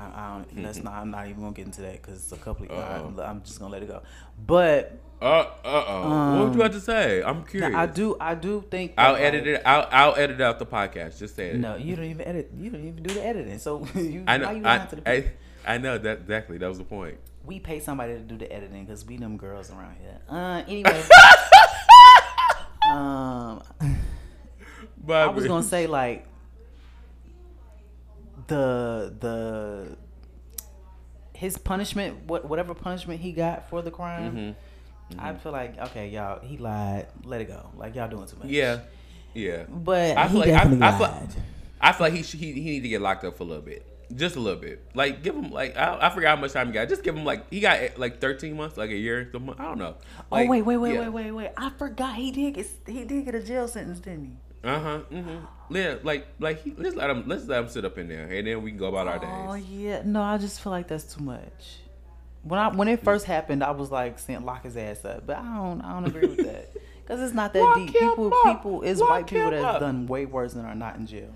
[0.00, 0.62] I, I don't.
[0.62, 0.94] That's not.
[0.94, 2.66] I'm not even gonna get into that because it's a couple.
[2.66, 3.18] Of.
[3.18, 4.02] I, I'm just gonna let it go.
[4.46, 6.36] But Uh uh oh.
[6.36, 7.22] what would you have to say?
[7.22, 7.74] I'm curious.
[7.74, 8.16] I do.
[8.20, 8.94] I do think.
[8.96, 9.62] I'll that, edit it.
[9.66, 11.18] I'll I'll edit out the podcast.
[11.18, 11.56] Just say it.
[11.56, 12.50] No, you don't even edit.
[12.56, 13.58] You don't even do the editing.
[13.58, 14.24] So you.
[14.26, 14.50] I know.
[14.50, 15.32] You I, to the I.
[15.66, 16.56] I know that exactly.
[16.58, 17.18] That was the point.
[17.44, 20.18] we pay somebody to do the editing because we them girls around here.
[20.28, 21.02] Uh, anyway.
[22.90, 23.62] um,
[25.04, 26.26] But I was gonna say like
[28.50, 29.96] the the
[31.32, 34.36] his punishment, what whatever punishment he got for the crime.
[34.36, 35.20] Mm-hmm.
[35.20, 37.06] I feel like okay, y'all, he lied.
[37.24, 37.70] Let it go.
[37.76, 38.48] Like y'all doing too much.
[38.48, 38.80] Yeah,
[39.32, 39.64] yeah.
[39.68, 41.28] but I He feel like I, I, feel, lied.
[41.80, 43.62] I feel like he should, he he need to get locked up for a little
[43.62, 44.84] bit, just a little bit.
[44.94, 46.88] Like give him like I, I forgot how much time he got.
[46.88, 49.30] Just give him like he got eh, like thirteen months, like a year.
[49.34, 49.96] I don't know.
[50.30, 51.50] oh wait, wait, wait, wait, wait, wait!
[51.56, 54.32] I forgot he did get he did get a jail sentence, didn't he?
[54.62, 55.00] Uh huh.
[55.10, 55.74] Mm-hmm.
[55.74, 58.46] Yeah, like like he, let's let him let's let him sit up in there, and
[58.46, 59.28] then we can go about our days.
[59.30, 61.78] Oh yeah, no, I just feel like that's too much.
[62.42, 65.36] When I when it first happened, I was like saying lock his ass up, but
[65.38, 66.72] I don't I don't agree with that
[67.06, 67.92] because it's not that Lock deep.
[67.94, 68.42] People up.
[68.56, 69.80] people is Lock white people that's up.
[69.80, 71.32] done way worse than are not in jail,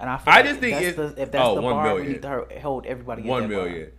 [0.00, 1.94] and I feel I like just think that's it- the, if that's oh, the bar,
[1.96, 3.22] we need to hold everybody.
[3.22, 3.64] One that bar.
[3.66, 3.92] million.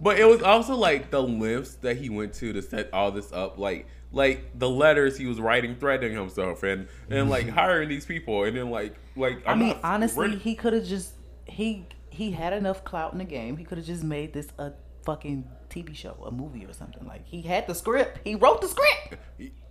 [0.00, 3.32] But it was also like the lengths that he went to to set all this
[3.32, 8.04] up, like like the letters he was writing threatening himself and and like hiring these
[8.06, 11.12] people and then like like I I'm mean, not- honestly, he could have just
[11.46, 13.56] he he had enough clout in the game.
[13.56, 14.72] He could have just made this a
[15.04, 17.06] fucking TV show, a movie or something.
[17.06, 18.18] Like he had the script.
[18.24, 19.16] He wrote the script.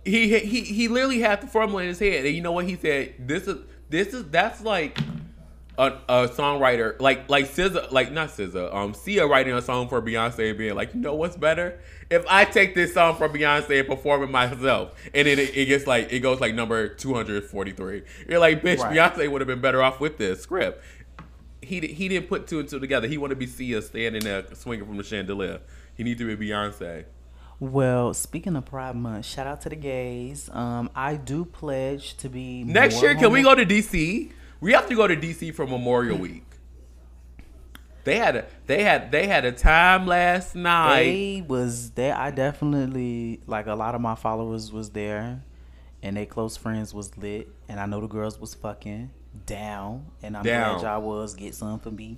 [0.04, 2.76] he he he literally had the formula in his head, and you know what he
[2.76, 3.14] said?
[3.18, 3.58] This is
[3.90, 4.98] this is that's like
[5.78, 10.02] a, a songwriter, like like SZA, like not SZA, um, Sia writing a song for
[10.02, 11.80] Beyonce and being like, you know what's better?
[12.10, 15.66] If I take this song from Beyonce and perform it myself, and then it, it
[15.66, 18.02] gets like it goes like number two hundred forty three.
[18.28, 18.96] You're like, bitch, Right.
[18.96, 20.82] Beyonce would have been better off with this script.
[21.62, 23.06] He he didn't put two and two together.
[23.06, 25.60] He wanted to be Sia standing there swinging from the chandelier.
[25.94, 27.04] He needs to be Beyonce.
[27.60, 30.48] Well, speaking of Pride Month, shout out to the gays.
[30.50, 34.32] Um, I do pledge to be Next year, can we go to DC?
[34.60, 36.44] We have to go to DC for Memorial Week.
[38.04, 41.02] They had a they had they had a time last night.
[41.04, 42.16] They was there.
[42.16, 45.42] I definitely like a lot of my followers was there,
[46.02, 49.10] and they close friends was lit, and I know the girls was fucking
[49.46, 50.80] down, and I'm Down.
[50.80, 52.16] glad y'all was get some for me.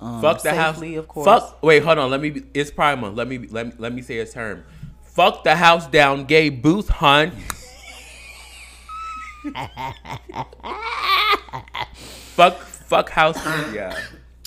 [0.00, 0.76] Um, Fuck the house.
[0.76, 1.26] safely, of course.
[1.26, 1.62] Fuck.
[1.62, 2.08] Wait, hold on.
[2.10, 2.30] Let me.
[2.30, 3.16] be- It's Month.
[3.16, 3.38] Let me.
[3.38, 3.72] Let me.
[3.78, 4.64] Let me say a term.
[5.02, 7.32] Fuck the house down, gay booth hun.
[12.34, 12.58] fuck.
[12.90, 13.38] Fuck house.
[13.72, 13.96] Yeah.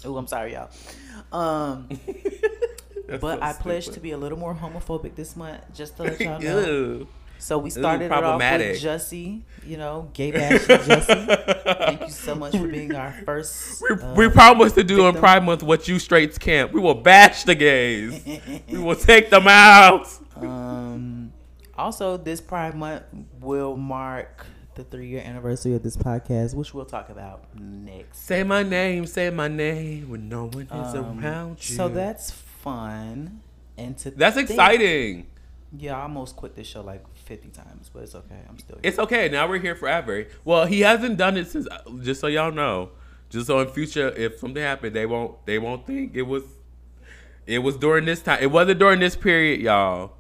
[0.06, 0.70] Oh, I'm sorry, y'all.
[1.32, 1.88] Um,
[3.08, 3.96] but so I pledge stupid.
[3.96, 6.60] to be a little more homophobic this month, just to let y'all know.
[6.60, 7.08] Ew.
[7.40, 11.78] So we started it off with Jussie, you know, gay bashing Jussie.
[11.78, 13.82] Thank you so much for being our first.
[13.82, 15.22] We, uh, we promised to do in victim.
[15.22, 16.72] Pride Month what you straights can't.
[16.72, 18.24] We will bash the gays.
[18.70, 20.08] we will take them out.
[20.38, 21.34] Um,
[21.78, 23.04] also, this Pride Month
[23.42, 28.26] will mark the three-year anniversary of this podcast, which we'll talk about next.
[28.26, 31.76] Say my name, say my name when no one is Um, around you.
[31.76, 33.42] So that's fun,
[33.78, 35.28] and to that's think- exciting.
[35.76, 38.38] Yeah, I almost quit this show like fifty times, but it's okay.
[38.48, 38.76] I'm still.
[38.76, 38.90] Here.
[38.90, 39.28] It's okay.
[39.30, 40.28] Now we're here forever.
[40.46, 41.68] Well, he hasn't done it since.
[42.04, 42.92] Just so y'all know,
[43.32, 45.44] just so in future, if something happened, they won't.
[45.48, 46.44] They won't think it was.
[47.48, 48.38] It was during this time.
[48.42, 50.12] It wasn't during this period, y'all.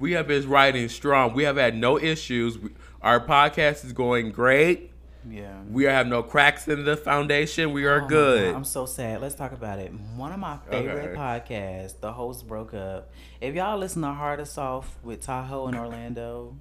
[0.00, 1.34] We have been riding strong.
[1.34, 2.58] We have had no issues.
[2.58, 2.70] We-
[3.06, 4.90] Our podcast is going great.
[5.30, 5.60] yeah.
[5.70, 7.72] We have no cracks in the foundation.
[7.72, 8.52] We are Oh good.
[8.52, 9.20] I'm so sad.
[9.20, 9.92] Let's talk about it.
[10.16, 11.14] One of my favorite Okay.
[11.16, 13.12] podcasts, the host broke up.
[13.40, 16.56] If y'all listen to Hard and Soft with Tahoe and Orlando,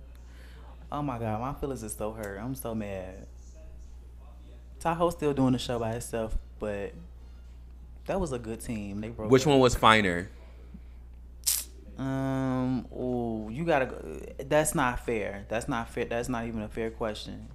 [0.91, 2.37] oh my god, my feelings is so hurt.
[2.39, 3.25] I'm so mad.
[4.79, 6.93] Tahoe's still doing the show by herself, but
[8.05, 9.01] that was a good team.
[9.01, 9.31] They broke.
[9.31, 9.47] Which up.
[9.47, 10.29] one was finer?
[11.97, 12.87] Um.
[12.95, 13.85] Oh, you gotta.
[13.87, 14.19] go.
[14.47, 15.45] That's not fair.
[15.49, 16.05] That's not fair.
[16.05, 17.47] That's not even a fair question.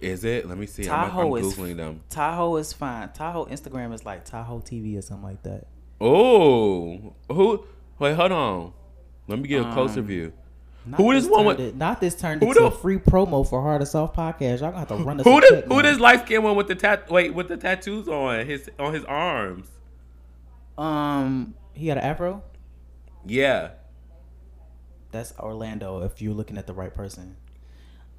[0.00, 0.46] Is it?
[0.46, 0.88] Let me see.
[0.88, 2.02] I'm, I'm Tahoe is googling them.
[2.10, 3.08] Tahoe is fine.
[3.14, 5.66] Tahoe Instagram is like Tahoe TV or something like that.
[6.00, 7.64] Oh, who?
[7.98, 8.72] Wait, hold on.
[9.26, 10.32] Let me get a closer Um, view.
[10.96, 13.48] Who is this one with- it- not this turned Who into the- a free promo
[13.48, 14.60] for Hard and Soft podcast.
[14.60, 15.24] Y'all gonna have to run us.
[15.26, 17.10] Who check who does light skin one with the tat?
[17.10, 19.68] Wait, with the tattoos on his on his arms?
[20.78, 22.42] Um, he got an afro.
[23.24, 23.70] Yeah.
[25.12, 26.02] That's Orlando.
[26.02, 27.36] If you're looking at the right person.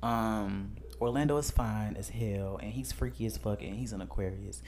[0.03, 4.61] Um, Orlando is fine as hell, and he's freaky as fuck, and he's an Aquarius.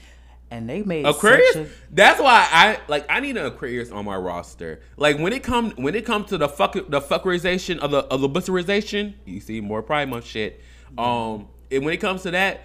[0.50, 1.56] And they made Aquarius.
[1.56, 3.06] A, That's why I like.
[3.08, 4.80] I need an Aquarius on my roster.
[4.96, 8.20] Like when it come when it comes to the fuck the fuckerization of the of
[8.20, 10.60] the busserization, you see more Pride Month shit.
[10.98, 12.62] Um, and when it comes to that,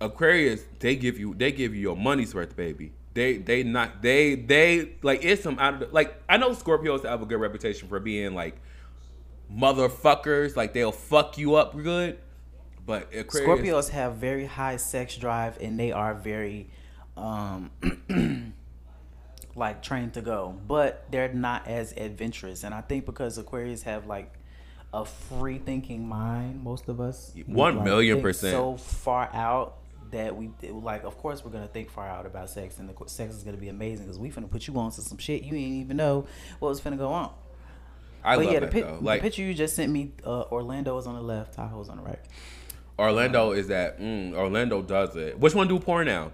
[0.00, 2.92] Aquarius they give you they give you your money's worth, baby.
[3.12, 7.04] They they not they they like it's some out of the, like I know Scorpios
[7.04, 8.62] have a good reputation for being like
[9.54, 10.56] motherfuckers.
[10.56, 12.18] Like they'll fuck you up good.
[12.86, 16.70] But Aquarius, Scorpios have very high sex drive, and they are very,
[17.16, 17.70] um,
[19.54, 22.64] like trained to go, but they're not as adventurous.
[22.64, 24.32] And I think because Aquarius have like
[24.92, 28.54] a free thinking mind, most of us One like, million percent.
[28.54, 29.76] so far out
[30.10, 31.04] that we like.
[31.04, 33.68] Of course, we're gonna think far out about sex, and the sex is gonna be
[33.68, 36.26] amazing because we finna put you on to some shit you ain't even know
[36.58, 37.30] what was finna go on.
[38.24, 38.96] I but love yeah, the, that pic- though.
[38.98, 41.96] the Like picture you just sent me, uh, Orlando is on the left, Tahoe's on
[41.98, 42.18] the right.
[42.98, 45.38] Orlando is that mm, Orlando does it.
[45.38, 46.32] Which one do porn now?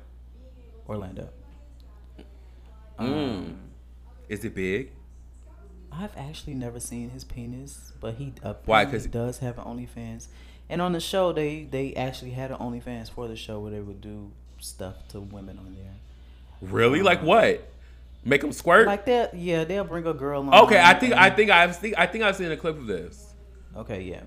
[0.88, 1.28] Orlando.
[4.28, 4.90] Is it big?
[5.92, 8.50] I've actually never seen his penis, but he Why?
[8.82, 10.26] apparently 'Cause- does have an OnlyFans.
[10.68, 13.80] And on the show, they they actually had an OnlyFans for the show where they
[13.80, 15.94] would do stuff to women on there.
[16.60, 17.02] Really?
[17.02, 17.68] Like what?
[18.26, 18.86] Make them squirt?
[18.86, 20.64] Like that, yeah, they'll bring a girl on.
[20.64, 23.34] okay, I think I think I've seen I think I've seen a clip of this.
[23.76, 24.22] Okay, yeah.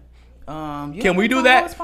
[0.47, 1.75] Um, you Can we do that?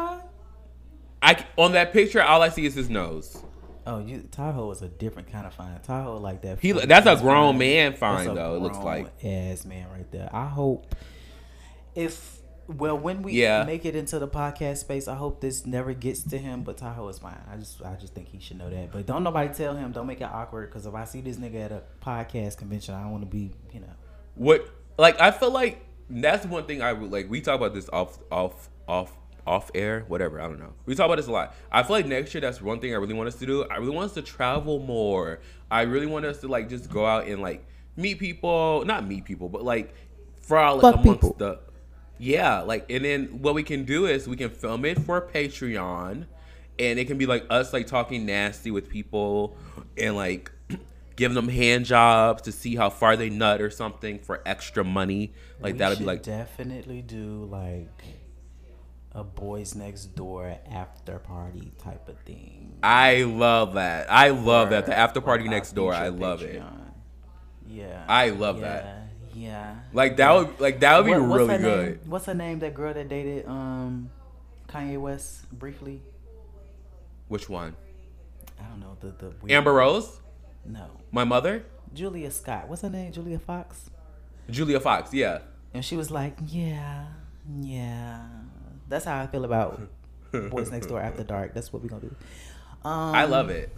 [1.21, 3.37] I on that picture, all I see is his nose.
[3.85, 5.77] Oh, you Tahoe is a different kind of fine.
[5.81, 6.59] Tahoe like that.
[6.59, 7.59] He that's a grown fine.
[7.59, 8.55] man fine though.
[8.55, 9.07] It looks like.
[9.23, 10.29] ass man right there.
[10.31, 10.95] I hope
[11.95, 12.34] if
[12.67, 13.63] well when we Yeah.
[13.63, 16.63] make it into the podcast space, I hope this never gets to him.
[16.63, 17.39] But Tahoe is fine.
[17.51, 18.91] I just I just think he should know that.
[18.91, 19.91] But don't nobody tell him.
[19.91, 20.69] Don't make it awkward.
[20.69, 23.51] Because if I see this nigga at a podcast convention, I don't want to be
[23.71, 23.93] you know.
[24.35, 27.29] What like I feel like that's one thing I would like.
[27.29, 30.41] We talk about this off off off off air, whatever.
[30.41, 30.73] I don't know.
[30.87, 31.53] We talk about this a lot.
[31.71, 33.63] I feel like next year that's one thing I really want us to do.
[33.65, 35.39] I really want us to travel more.
[35.69, 37.63] I really want us to like just go out and like
[37.95, 39.93] meet people, not meet people, but like
[40.41, 41.35] frolic Fuck amongst people.
[41.37, 41.59] the
[42.17, 46.25] yeah, like and then what we can do is we can film it for Patreon
[46.79, 49.55] and it can be like us like talking nasty with people
[49.97, 50.51] and like
[51.15, 55.33] giving them hand jobs to see how far they nut or something for extra money.
[55.59, 58.03] Like we that'll be like definitely do like
[59.11, 62.77] a boys next door after party type of thing.
[62.83, 64.11] I love that.
[64.11, 64.85] I love that.
[64.85, 65.93] The after party next door.
[65.93, 66.61] I love it.
[67.67, 68.05] Yeah.
[68.07, 68.94] I love yeah, that.
[69.45, 69.75] Yeah.
[69.93, 71.89] Like that would like that would be What- really good.
[72.01, 72.09] Name?
[72.09, 72.59] What's her name?
[72.59, 74.09] That girl that dated um
[74.67, 76.01] Kanye West briefly.
[77.27, 77.75] Which one?
[78.59, 80.19] I don't know the the weird, Amber Rose?
[80.65, 81.63] No, My mother?
[81.93, 82.67] Julia Scott.
[82.67, 83.11] What's her name?
[83.11, 83.89] Julia Fox.
[84.49, 85.39] Julia Fox, yeah.
[85.73, 87.05] And she was like, yeah,
[87.61, 88.25] yeah.
[88.89, 89.79] That's how I feel about
[90.49, 91.53] Boys Next Door After Dark.
[91.53, 92.15] That's what we're gonna do.
[92.83, 93.75] Um, I love it.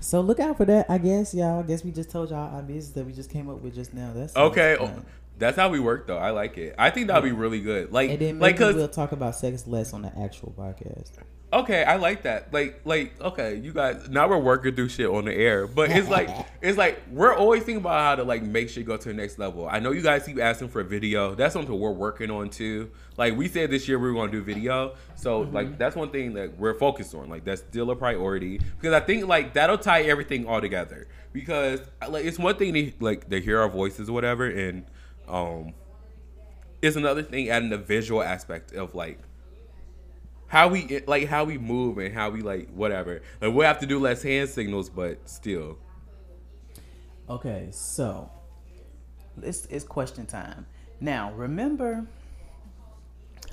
[0.00, 1.60] So look out for that, I guess, y'all.
[1.60, 3.92] I guess we just told y'all our business that we just came up with just
[3.94, 4.12] now.
[4.14, 4.76] That's Okay.
[4.78, 5.04] fun.
[5.40, 6.18] That's how we work though.
[6.18, 6.74] I like it.
[6.78, 7.92] I think that'd be really good.
[7.92, 11.10] Like And then like cuz we'll talk about sex less on the actual podcast.
[11.52, 12.52] Okay, I like that.
[12.52, 14.08] Like, like, okay, you guys.
[14.08, 16.30] Now we're working through shit on the air, but it's like,
[16.62, 19.36] it's like we're always thinking about how to like make shit go to the next
[19.36, 19.68] level.
[19.68, 21.34] I know you guys keep asking for a video.
[21.34, 22.92] That's something we're working on too.
[23.16, 25.54] Like we said this year we were going to do video, so mm-hmm.
[25.54, 27.28] like that's one thing that we're focused on.
[27.28, 31.08] Like that's still a priority because I think like that'll tie everything all together.
[31.32, 34.84] Because like it's one thing to like to hear our voices or whatever, and
[35.30, 35.74] um,
[36.82, 39.18] it's another thing adding the visual aspect of like
[40.46, 43.22] how we like how we move and how we like whatever.
[43.40, 45.78] Like we'll have to do less hand signals, but still.
[47.28, 48.30] Okay, so
[49.42, 50.66] it's it's question time.
[51.00, 52.06] Now, remember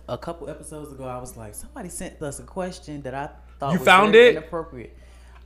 [0.09, 3.73] a couple episodes ago, I was like, somebody sent us a question that I thought
[3.73, 4.35] You was found it?
[4.35, 4.97] inappropriate.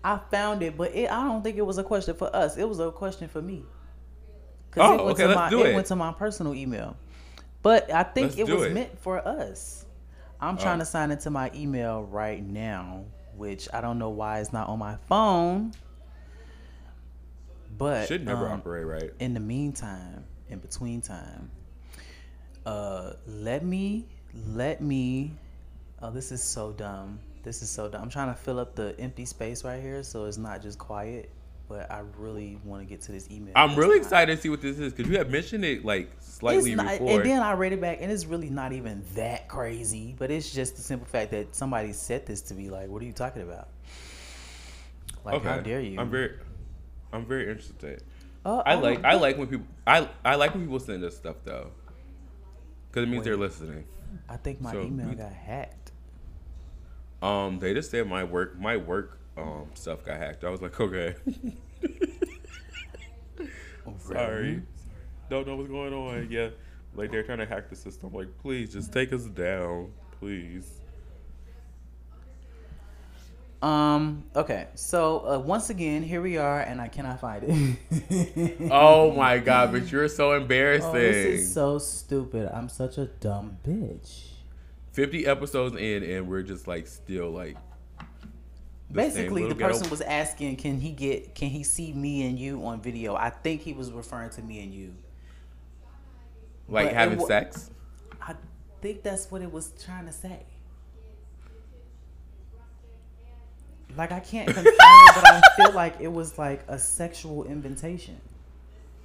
[0.03, 2.57] I found it, but it, I don't think it was a question for us.
[2.57, 3.63] It was a question for me.
[4.72, 5.76] 'Cause Oh, it went okay, my, do it.
[5.76, 6.95] went to my personal email,
[7.61, 8.74] but I think Let's it was it.
[8.74, 9.86] meant for us.
[10.39, 10.80] I'm trying Oh.
[10.80, 13.03] to sign into my email right now,
[13.36, 15.74] which I don't know why it's not on my phone.
[17.78, 19.11] But Should never um, operate right.
[19.19, 21.49] in the meantime, in between time,
[22.65, 24.05] uh, let me,
[24.47, 25.34] let me.
[26.01, 27.19] Oh, this is so dumb.
[27.43, 28.03] This is so dumb.
[28.03, 31.30] I'm trying to fill up the empty space right here, so it's not just quiet.
[31.72, 33.53] But I really want to get to this email.
[33.55, 36.74] I'm really excited to see what this is because you have mentioned it like slightly
[36.74, 37.22] It's not, before.
[37.22, 40.13] and then I read it back, and it's really not even that crazy.
[40.19, 42.69] But it's just the simple fact that somebody said this to me.
[42.69, 43.69] Like, what are you talking about?
[45.24, 45.97] Like, okay, how dare you?
[45.97, 46.34] I'm very,
[47.13, 48.03] I'm very interested.
[48.45, 51.15] Oh, I oh, like I like when people I I like when people send us
[51.15, 51.72] stuff though,
[52.89, 53.24] because it means Wait.
[53.30, 53.86] they're listening.
[54.28, 55.93] I think my so email we- got hacked.
[57.22, 60.43] Um, they just said my work, my work, um, stuff got hacked.
[60.43, 61.15] I was like, okay,
[63.99, 64.61] sorry,
[65.29, 66.27] don't know what's going on.
[66.29, 66.49] Yeah,
[66.95, 68.13] like they're trying to hack the system.
[68.13, 70.82] Like, please, just take us down, please.
[73.61, 74.23] Um.
[74.36, 74.67] Okay.
[74.73, 77.77] So uh, once again, here we are, and I cannot find it.
[78.71, 80.89] Oh my god, but you're so embarrassing.
[80.89, 82.49] Oh, this is so stupid.
[82.51, 84.29] I'm such a dumb bitch.
[84.93, 87.57] 50 episodes in, and we're just like still like.
[88.91, 91.35] Basically, the person was asking, "Can he get?
[91.35, 94.63] Can he see me and you on video?" I think he was referring to me
[94.63, 94.93] and you.
[96.67, 97.69] like but having wa- sex.
[98.21, 98.35] I
[98.81, 100.39] think that's what it was trying to say.
[103.97, 108.19] Like I can't confirm it, but I feel like it was like a sexual invitation.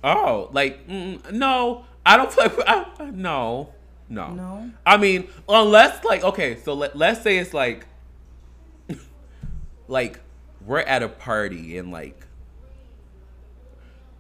[0.05, 3.70] Oh, like mm, no, I don't like I, no,
[4.09, 4.70] no, No?
[4.84, 7.87] I mean, unless like okay, so let, let's say it's like,
[9.89, 10.20] like
[10.64, 12.26] we're at a party and like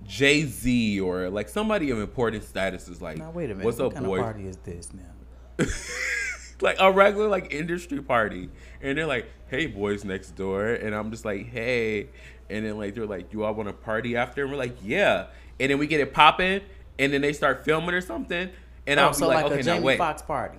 [0.06, 3.64] Jay Z or like somebody of important status is like, Now wait a minute.
[3.64, 4.18] what's what up, kind boy?
[4.18, 5.64] of party is this now?
[6.60, 8.48] like a regular like industry party
[8.80, 12.08] and they're like hey boys next door and i'm just like hey
[12.48, 15.26] and then like they're like you all want to party after and we're like yeah
[15.60, 16.60] and then we get it popping
[16.98, 18.50] and then they start filming or something
[18.86, 20.58] and oh, i'll be so like, like, okay a now Jamie wait Foxx party.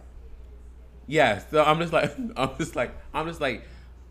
[1.07, 3.63] yeah so i'm just like i'm just like i'm just like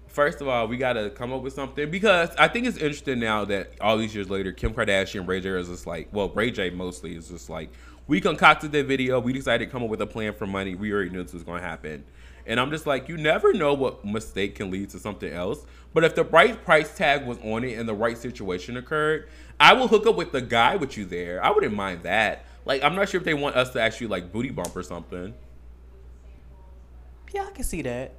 [0.09, 3.45] first of all we gotta come up with something because i think it's interesting now
[3.45, 6.71] that all these years later kim kardashian ray j is just like well ray j
[6.71, 7.71] mostly is just like
[8.07, 10.93] we concocted the video we decided to come up with a plan for money we
[10.93, 12.05] already knew this was going to happen.
[12.47, 15.67] And i'm just like you never know what mistake can lead to something else.
[15.93, 19.29] But if the right price tag was on it and the right situation occurred
[19.59, 21.45] i will hook up with the guy with you there.
[21.45, 22.47] I wouldn't mind that.
[22.65, 25.35] Like i'm not sure if they want us to actually like booty bump or something.
[27.33, 28.13] Yeah, I can see that.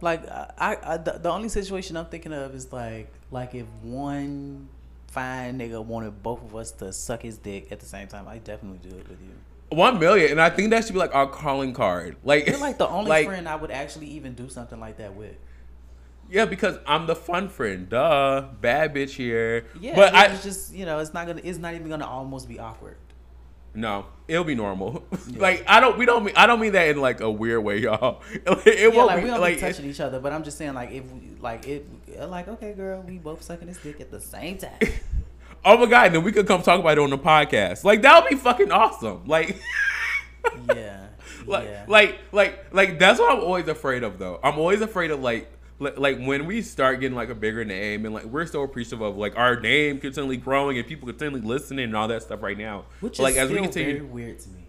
[0.00, 3.66] Like uh, I, I the, the only situation I'm thinking of is like like if
[3.82, 4.68] one
[5.08, 8.38] fine nigga wanted both of us to suck his dick at the same time, I
[8.38, 9.76] definitely do it with you.
[9.76, 12.16] One million, and I think that should be like our calling card.
[12.24, 15.14] Like, You're like the only like, friend I would actually even do something like that
[15.14, 15.36] with.
[16.30, 17.88] Yeah, because I'm the fun friend.
[17.88, 19.66] Duh, bad bitch here.
[19.80, 22.48] Yeah, but I it's just you know it's not gonna it's not even gonna almost
[22.48, 22.96] be awkward.
[23.74, 25.04] No, it'll be normal.
[25.36, 27.78] like I don't, we don't mean I don't mean that in like a weird way,
[27.82, 28.22] y'all.
[28.32, 30.74] It Yeah, won't like we don't like be touching each other, but I'm just saying
[30.74, 31.86] like if we, like it
[32.28, 34.78] like okay, girl, we both sucking this dick at the same time.
[35.64, 37.84] oh my god, then we could come talk about it on the podcast.
[37.84, 39.26] Like that would be fucking awesome.
[39.26, 39.60] Like.
[40.74, 41.08] yeah,
[41.46, 41.84] like, yeah.
[41.88, 44.38] like, like, like that's what I'm always afraid of, though.
[44.42, 48.04] I'm always afraid of like, li- like when we start getting like a bigger name,
[48.04, 51.84] and like we're so appreciative of like our name continually growing and people continually listening
[51.84, 52.84] and all that stuff right now.
[53.00, 54.60] Which like is as we continue, very weird to me.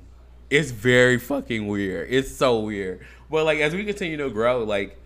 [0.49, 2.07] it's very fucking weird.
[2.12, 3.05] It's so weird.
[3.30, 4.99] But like as we continue to grow, like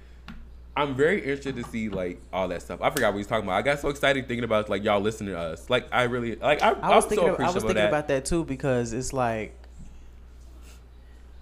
[0.76, 2.82] I'm very interested to see like all that stuff.
[2.82, 3.56] I forgot what we was talking about.
[3.56, 5.70] I got so excited thinking about like y'all listening to us.
[5.70, 7.28] Like I really like I, I was I'm thinking.
[7.28, 7.90] so of, I was thinking that.
[7.90, 9.56] about that too because it's like,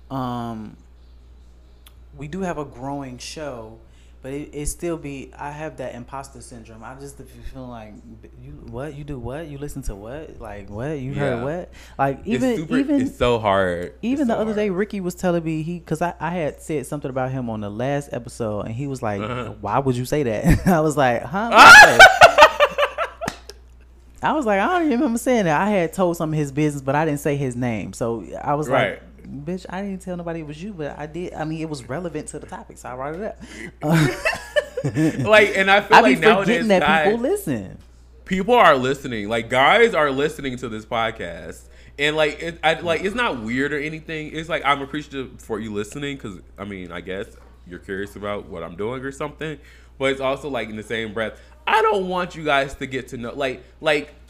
[0.10, 0.76] um,
[2.18, 3.80] we do have a growing show,
[4.22, 5.32] but it, it still be.
[5.38, 6.84] I have that imposter syndrome.
[6.84, 7.94] I just feel like
[8.40, 11.20] you what you do what you listen to what like what you Yeah.
[11.20, 13.94] heard what like It's even super, even it's so hard.
[14.02, 14.70] even It's the so other day.
[14.70, 17.70] Ricky was telling me he because I, I had said something about him on the
[17.70, 19.54] last episode, and he was like, Uh-huh.
[19.62, 22.00] "Why would you say that?" I was like, "Huh?" What'd you say?"
[24.24, 25.60] I was like, I don't even remember saying that.
[25.60, 27.92] I had told some of his business, but I didn't say his name.
[27.94, 28.92] So I was Right.
[28.92, 31.34] like, "Bitch, I didn't tell nobody it was you, but I did.
[31.34, 33.40] I mean, it was relevant to the topic, so I brought it up."
[35.26, 37.78] like, and I feel I be like nowadays, forgetting that guys, people listen.
[38.26, 39.30] people are listening.
[39.30, 41.64] Like guys are listening to this podcast,
[42.00, 44.32] and like it, I, like it's not weird or anything.
[44.34, 47.28] It's like I'm appreciative for you listening because I mean I guess
[47.68, 49.60] you're curious about what I'm doing or something.
[49.98, 53.10] But it's also like in the same breath, I don't want you guys to get
[53.10, 54.21] to know like like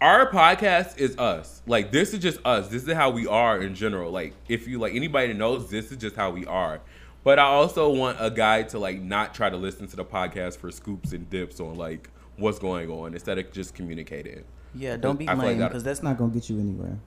[0.00, 1.62] our podcast is us.
[1.66, 2.68] Like this is just us.
[2.68, 4.10] This is how we are in general.
[4.10, 6.80] Like if you like anybody knows, this is just how we are.
[7.22, 10.56] But I also want a guy to like not try to listen to the podcast
[10.56, 14.44] for scoops and dips on like what's going on instead of just communicating.
[14.74, 16.98] Yeah, don't be I like lame because that's not gonna get you anywhere.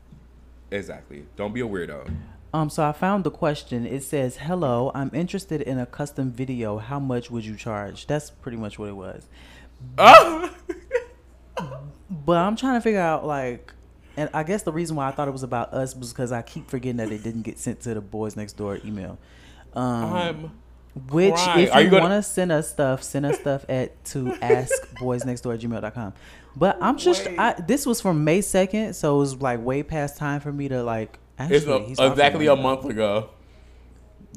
[0.69, 1.25] Exactly.
[1.35, 2.13] Don't be a weirdo.
[2.53, 3.87] Um, so I found the question.
[3.87, 6.77] It says, "Hello, I'm interested in a custom video.
[6.77, 9.27] How much would you charge?" That's pretty much what it was.
[11.57, 11.83] Oh!
[12.25, 13.73] But I'm trying to figure out like,
[14.15, 16.41] and I guess the reason why I thought it was about us was because I
[16.41, 19.17] keep forgetting that it didn't get sent to the boys next door email.
[19.73, 20.51] Um, I'm
[21.09, 21.63] which crying.
[21.67, 24.25] if Are you, you gonna- want to send us stuff, send us stuff at to
[24.25, 26.13] askboysnextdoor at gmail.com.
[26.55, 27.39] But I'm just Wait.
[27.39, 30.67] I, this was from May second, so it was like way past time for me
[30.69, 31.17] to like.
[31.39, 33.31] Actually, it's a, he's off exactly a month ago.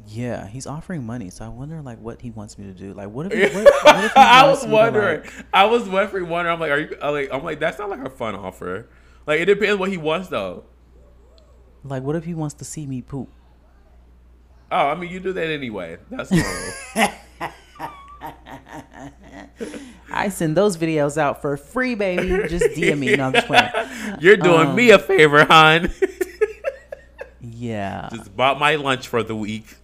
[0.09, 2.93] Yeah, he's offering money, so I wonder like what he wants me to do.
[2.93, 3.55] Like, what if?
[3.55, 5.21] What, what if he I was me to, wondering.
[5.23, 6.29] like- I was wondering.
[6.29, 6.53] Wondering.
[6.55, 6.97] I'm like, are you?
[7.03, 8.89] I'm like, I'm like, that's not like a fun offer.
[9.27, 10.65] Like, it depends what he wants though.
[11.83, 13.29] Like, what if he wants to see me poop?
[14.71, 15.99] Oh, I mean, you do that anyway.
[16.11, 16.73] That's normal.
[20.13, 22.49] I send those videos out for free, baby.
[22.49, 23.17] Just DM me.
[23.17, 23.71] No, I'm just playing.
[24.21, 25.91] You're doing Um, me a favor, hon.
[27.41, 28.09] Yeah.
[28.13, 29.77] Just bought my lunch for the week.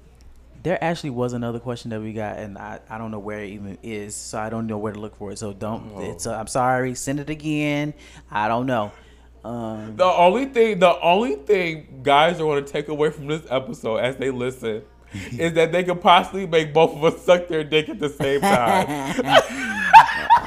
[0.62, 3.50] There actually was another question that we got, and I, I don't know where it
[3.50, 5.38] even is, so I don't know where to look for it.
[5.38, 6.00] So don't.
[6.02, 6.94] It's uh, I'm sorry.
[6.94, 7.94] Send it again.
[8.30, 8.92] I don't know.
[9.44, 13.42] Um, The only thing, the only thing guys are going to take away from this
[13.50, 14.82] episode as they listen
[15.32, 18.40] is that they could possibly make both of us suck their dick at the same
[18.40, 18.88] time.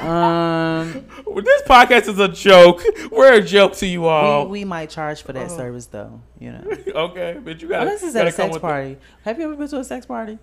[0.06, 1.06] um,
[1.42, 2.82] this podcast is a joke.
[3.10, 4.46] We're a joke to you all.
[4.46, 6.20] we, we might charge for that service though.
[6.38, 6.64] You know,
[6.94, 8.98] okay, but you got unless it's at a sex party.
[9.24, 10.38] Have you ever been to a sex party?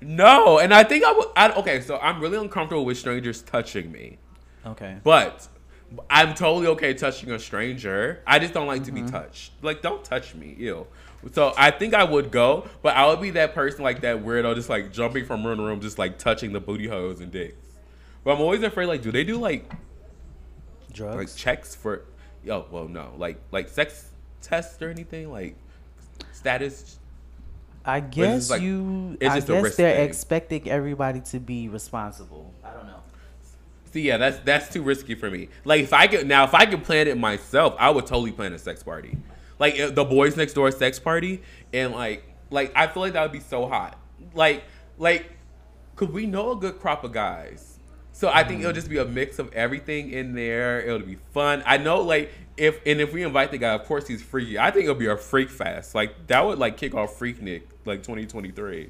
[0.00, 1.28] No, and I think I would.
[1.36, 4.18] I, okay, so I'm really uncomfortable with strangers touching me,
[4.66, 4.98] Okay.
[5.02, 5.48] but
[6.10, 8.22] I'm totally okay touching a stranger.
[8.26, 9.52] I just don't like to be touched.
[9.62, 10.86] Like, don't touch me, ew.
[11.32, 14.54] So I think I would go, but I would be that person like that weirdo,
[14.54, 17.56] just like jumping from room to room, just like touching the booty holes and dicks.
[18.24, 19.70] But I'm always afraid, like, do they do like
[20.92, 21.16] Drugs.
[21.16, 22.02] like checks for?
[22.48, 24.10] Oh, well, no, like like sex
[24.40, 25.56] tests or anything, like
[26.32, 26.98] status.
[27.84, 29.16] I guess like- you.
[29.20, 30.08] it's I just a guess risk they're thing.
[30.08, 32.52] expecting everybody to be responsible.
[32.64, 33.00] I don't know.
[33.92, 35.48] See, yeah, that's that's too risky for me.
[35.64, 38.52] Like if I could now, if I could plan it myself, I would totally plan
[38.52, 39.16] a sex party,
[39.58, 41.42] like uh, the boys next door sex party,
[41.72, 43.98] and like like I feel like that would be so hot.
[44.34, 44.64] Like
[44.98, 45.30] like,
[45.94, 47.78] cause we know a good crop of guys,
[48.12, 50.80] so I think it'll just be a mix of everything in there.
[50.80, 51.62] It'll be fun.
[51.66, 54.58] I know like if and if we invite the guy, of course he's freaky.
[54.58, 55.94] I think it'll be a freak fest.
[55.94, 58.88] Like that would like kick off Freaknik like 2023.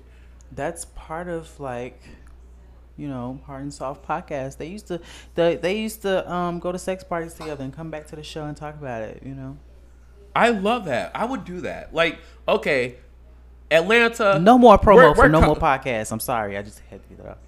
[0.53, 2.01] That's part of like,
[2.97, 4.59] you know, hard and soft podcast.
[4.59, 5.01] They used to,
[5.35, 8.23] they they used to um go to sex parties together and come back to the
[8.23, 9.23] show and talk about it.
[9.25, 9.59] You know.
[10.37, 11.13] I love that.
[11.15, 11.95] I would do that.
[11.95, 12.97] Like, okay,
[13.71, 14.39] Atlanta.
[14.39, 16.13] No more promo we're- for we're no co- more podcasts.
[16.13, 16.57] I'm sorry.
[16.57, 17.39] I just had to get that up.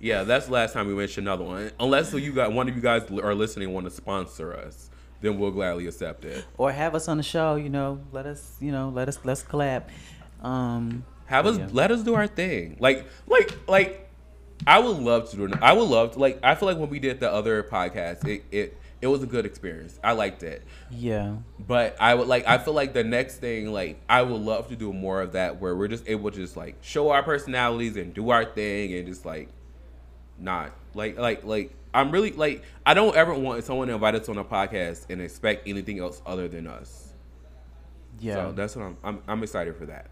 [0.00, 1.72] Yeah, that's the last time we mentioned another one.
[1.80, 5.50] Unless you got one of you guys are listening want to sponsor us, then we'll
[5.50, 6.44] gladly accept it.
[6.56, 7.56] Or have us on the show.
[7.56, 8.56] You know, let us.
[8.60, 9.18] You know, let us.
[9.24, 9.84] Let's collab.
[10.42, 11.04] Um.
[11.26, 11.68] Have us Yeah.
[11.72, 12.76] let us do our thing.
[12.80, 14.04] Like, like, like.
[14.66, 15.52] I would love to do it.
[15.62, 16.18] I would love to.
[16.18, 19.26] Like, I feel like when we did the other podcast, it it it was a
[19.26, 19.98] good experience.
[20.02, 20.62] I liked it.
[20.90, 21.36] Yeah.
[21.58, 24.76] But I would like I feel like the next thing like I would love to
[24.76, 28.12] do more of that where we're just able to just like show our personalities and
[28.12, 29.48] do our thing and just like
[30.38, 34.28] not like like like I'm really like I don't ever want someone to invite us
[34.28, 37.12] on a podcast and expect anything else other than us.
[38.20, 38.34] Yeah.
[38.34, 40.06] So that's what I'm I'm I'm excited for that.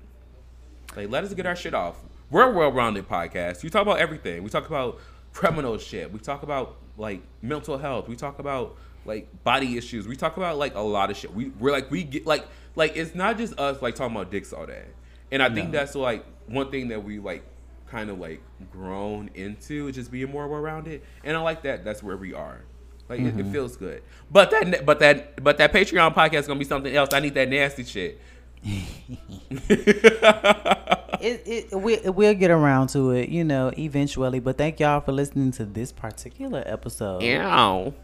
[0.97, 1.97] Like let us get our shit off.
[2.31, 3.63] We're a well-rounded podcast.
[3.63, 4.43] We talk about everything.
[4.43, 4.99] We talk about
[5.33, 6.13] criminal shit.
[6.13, 8.09] We talk about like mental health.
[8.09, 10.07] We talk about like body issues.
[10.07, 11.35] We talk about like a lot of shit.
[11.35, 14.53] We we're like we get like like it's not just us like talking about dicks
[14.53, 14.85] all day.
[15.31, 15.79] And I think No.
[15.79, 17.45] that's like one thing that we like
[17.89, 18.41] kind of like
[18.71, 21.03] grown into just being more well-rounded.
[21.25, 21.85] And I like that.
[21.85, 22.63] That's where we are.
[23.09, 23.53] Like it, it mm-hmm.
[23.53, 24.03] feels good.
[24.31, 27.11] But that but that but that Patreon podcast is gonna be something else.
[27.13, 28.21] I need that nasty shit.
[31.21, 34.41] it, it we, we'll get around to it, you know, eventually.
[34.41, 37.23] But thank y'all for listening to this particular episode.
[37.23, 37.95] Ow.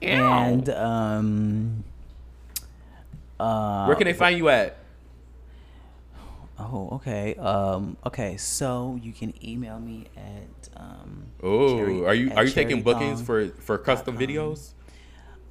[0.00, 1.84] And um,
[3.38, 4.76] uh, Where can they find you at?
[6.58, 8.36] oh, okay, um, okay.
[8.36, 13.48] So you can email me at um, Oh, are you are you taking bookings for
[13.48, 14.26] for custom com.
[14.26, 14.72] videos?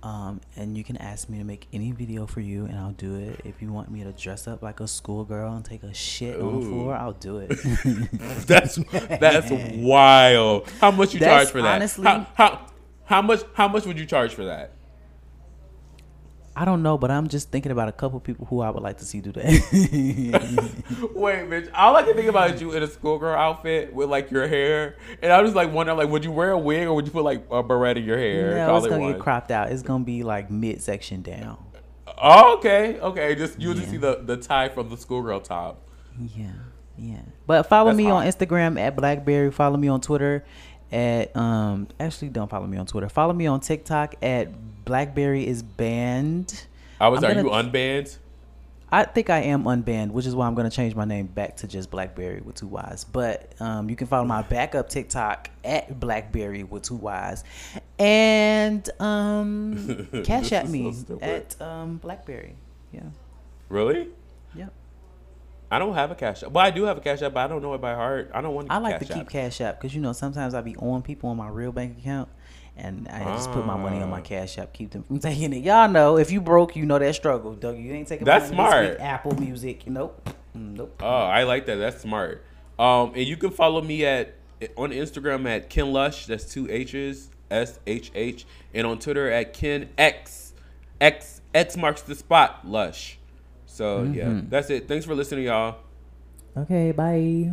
[0.08, 3.16] Um, and you can ask me to make any video for you, and I'll do
[3.18, 3.42] it.
[3.44, 6.62] If you want me to dress up like a schoolgirl and take a shit on
[6.62, 7.50] the floor, I'll do it.
[8.48, 8.76] That's
[9.20, 10.70] that's wild.
[10.80, 11.76] How much you That's charge for that?
[11.76, 12.68] honestly- how, how
[13.04, 14.72] how much how much would you charge for that?
[16.58, 18.98] I don't know, but I'm just thinking about a couple people who I would like
[18.98, 19.44] to see do that.
[21.14, 21.70] Wait, bitch.
[21.72, 24.96] All I can think about is you in a schoolgirl outfit with like your hair,
[25.22, 27.24] and I was like wondering, like, would you wear a wig or would you put
[27.24, 28.56] like a beret in your hair?
[28.56, 29.72] no, it's gonna get cropped out.
[29.72, 31.64] It's gonna be like midsection down.
[32.20, 33.36] Oh, okay, okay.
[33.36, 35.88] Just you'll just see the the tie from the schoolgirl top.
[36.20, 36.48] Yeah,
[36.98, 37.22] yeah.
[37.46, 38.26] But follow That's me on.
[38.26, 39.52] Instagram at Blackberry.
[39.52, 40.44] Follow me on Twitter
[40.92, 41.88] at um.
[42.00, 43.10] Actually, don't follow me on Twitter.
[43.10, 44.50] Follow me on TikTok at
[44.88, 46.66] Blackberry is banned.
[47.00, 47.24] I was.
[47.24, 48.18] I'm are gonna- you unbanned?
[48.90, 51.58] I think I am unbanned, which is why I'm going to change my name back
[51.58, 53.04] to just Blackberry with two Y's.
[53.04, 57.44] But um, you can follow my backup TikTok at Blackberry with two Y's,
[58.00, 62.56] and um, cash at me so at um, Blackberry.
[62.94, 63.02] Yeah,
[63.68, 64.08] Really?
[64.56, 64.72] yep.
[65.70, 66.52] I don't have a cash app.
[66.54, 68.32] Well, I do have a cash app, but I don't know it by heart.
[68.34, 68.68] I don't want.
[68.70, 69.30] To I like to keep app.
[69.30, 72.30] Cash App because you know sometimes I be on people on my real bank account,
[72.78, 74.22] and I just put my money on my Ah.
[74.22, 75.64] Cash App, keep them from taking it.
[75.64, 77.54] Y'all know if you broke, you know that struggle.
[77.54, 78.90] Doug, you ain't taking That's money smart.
[78.92, 81.02] week, Apple Music, nope, Mm, nope.
[81.04, 81.76] Oh, I like that.
[81.76, 82.44] That's smart.
[82.80, 84.34] Um, and you can follow me at
[84.76, 86.26] on Instagram at Ken Lush.
[86.26, 90.54] That's two H's, S H H, and on Twitter at Ken X
[91.02, 93.18] X X marks the spot Lush.
[93.66, 94.50] So yeah, Mm-hmm.
[94.50, 94.88] that's it.
[94.88, 95.78] Thanks for listening, y'all.
[96.56, 97.52] Okay, bye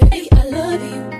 [0.00, 1.13] baby, I love you.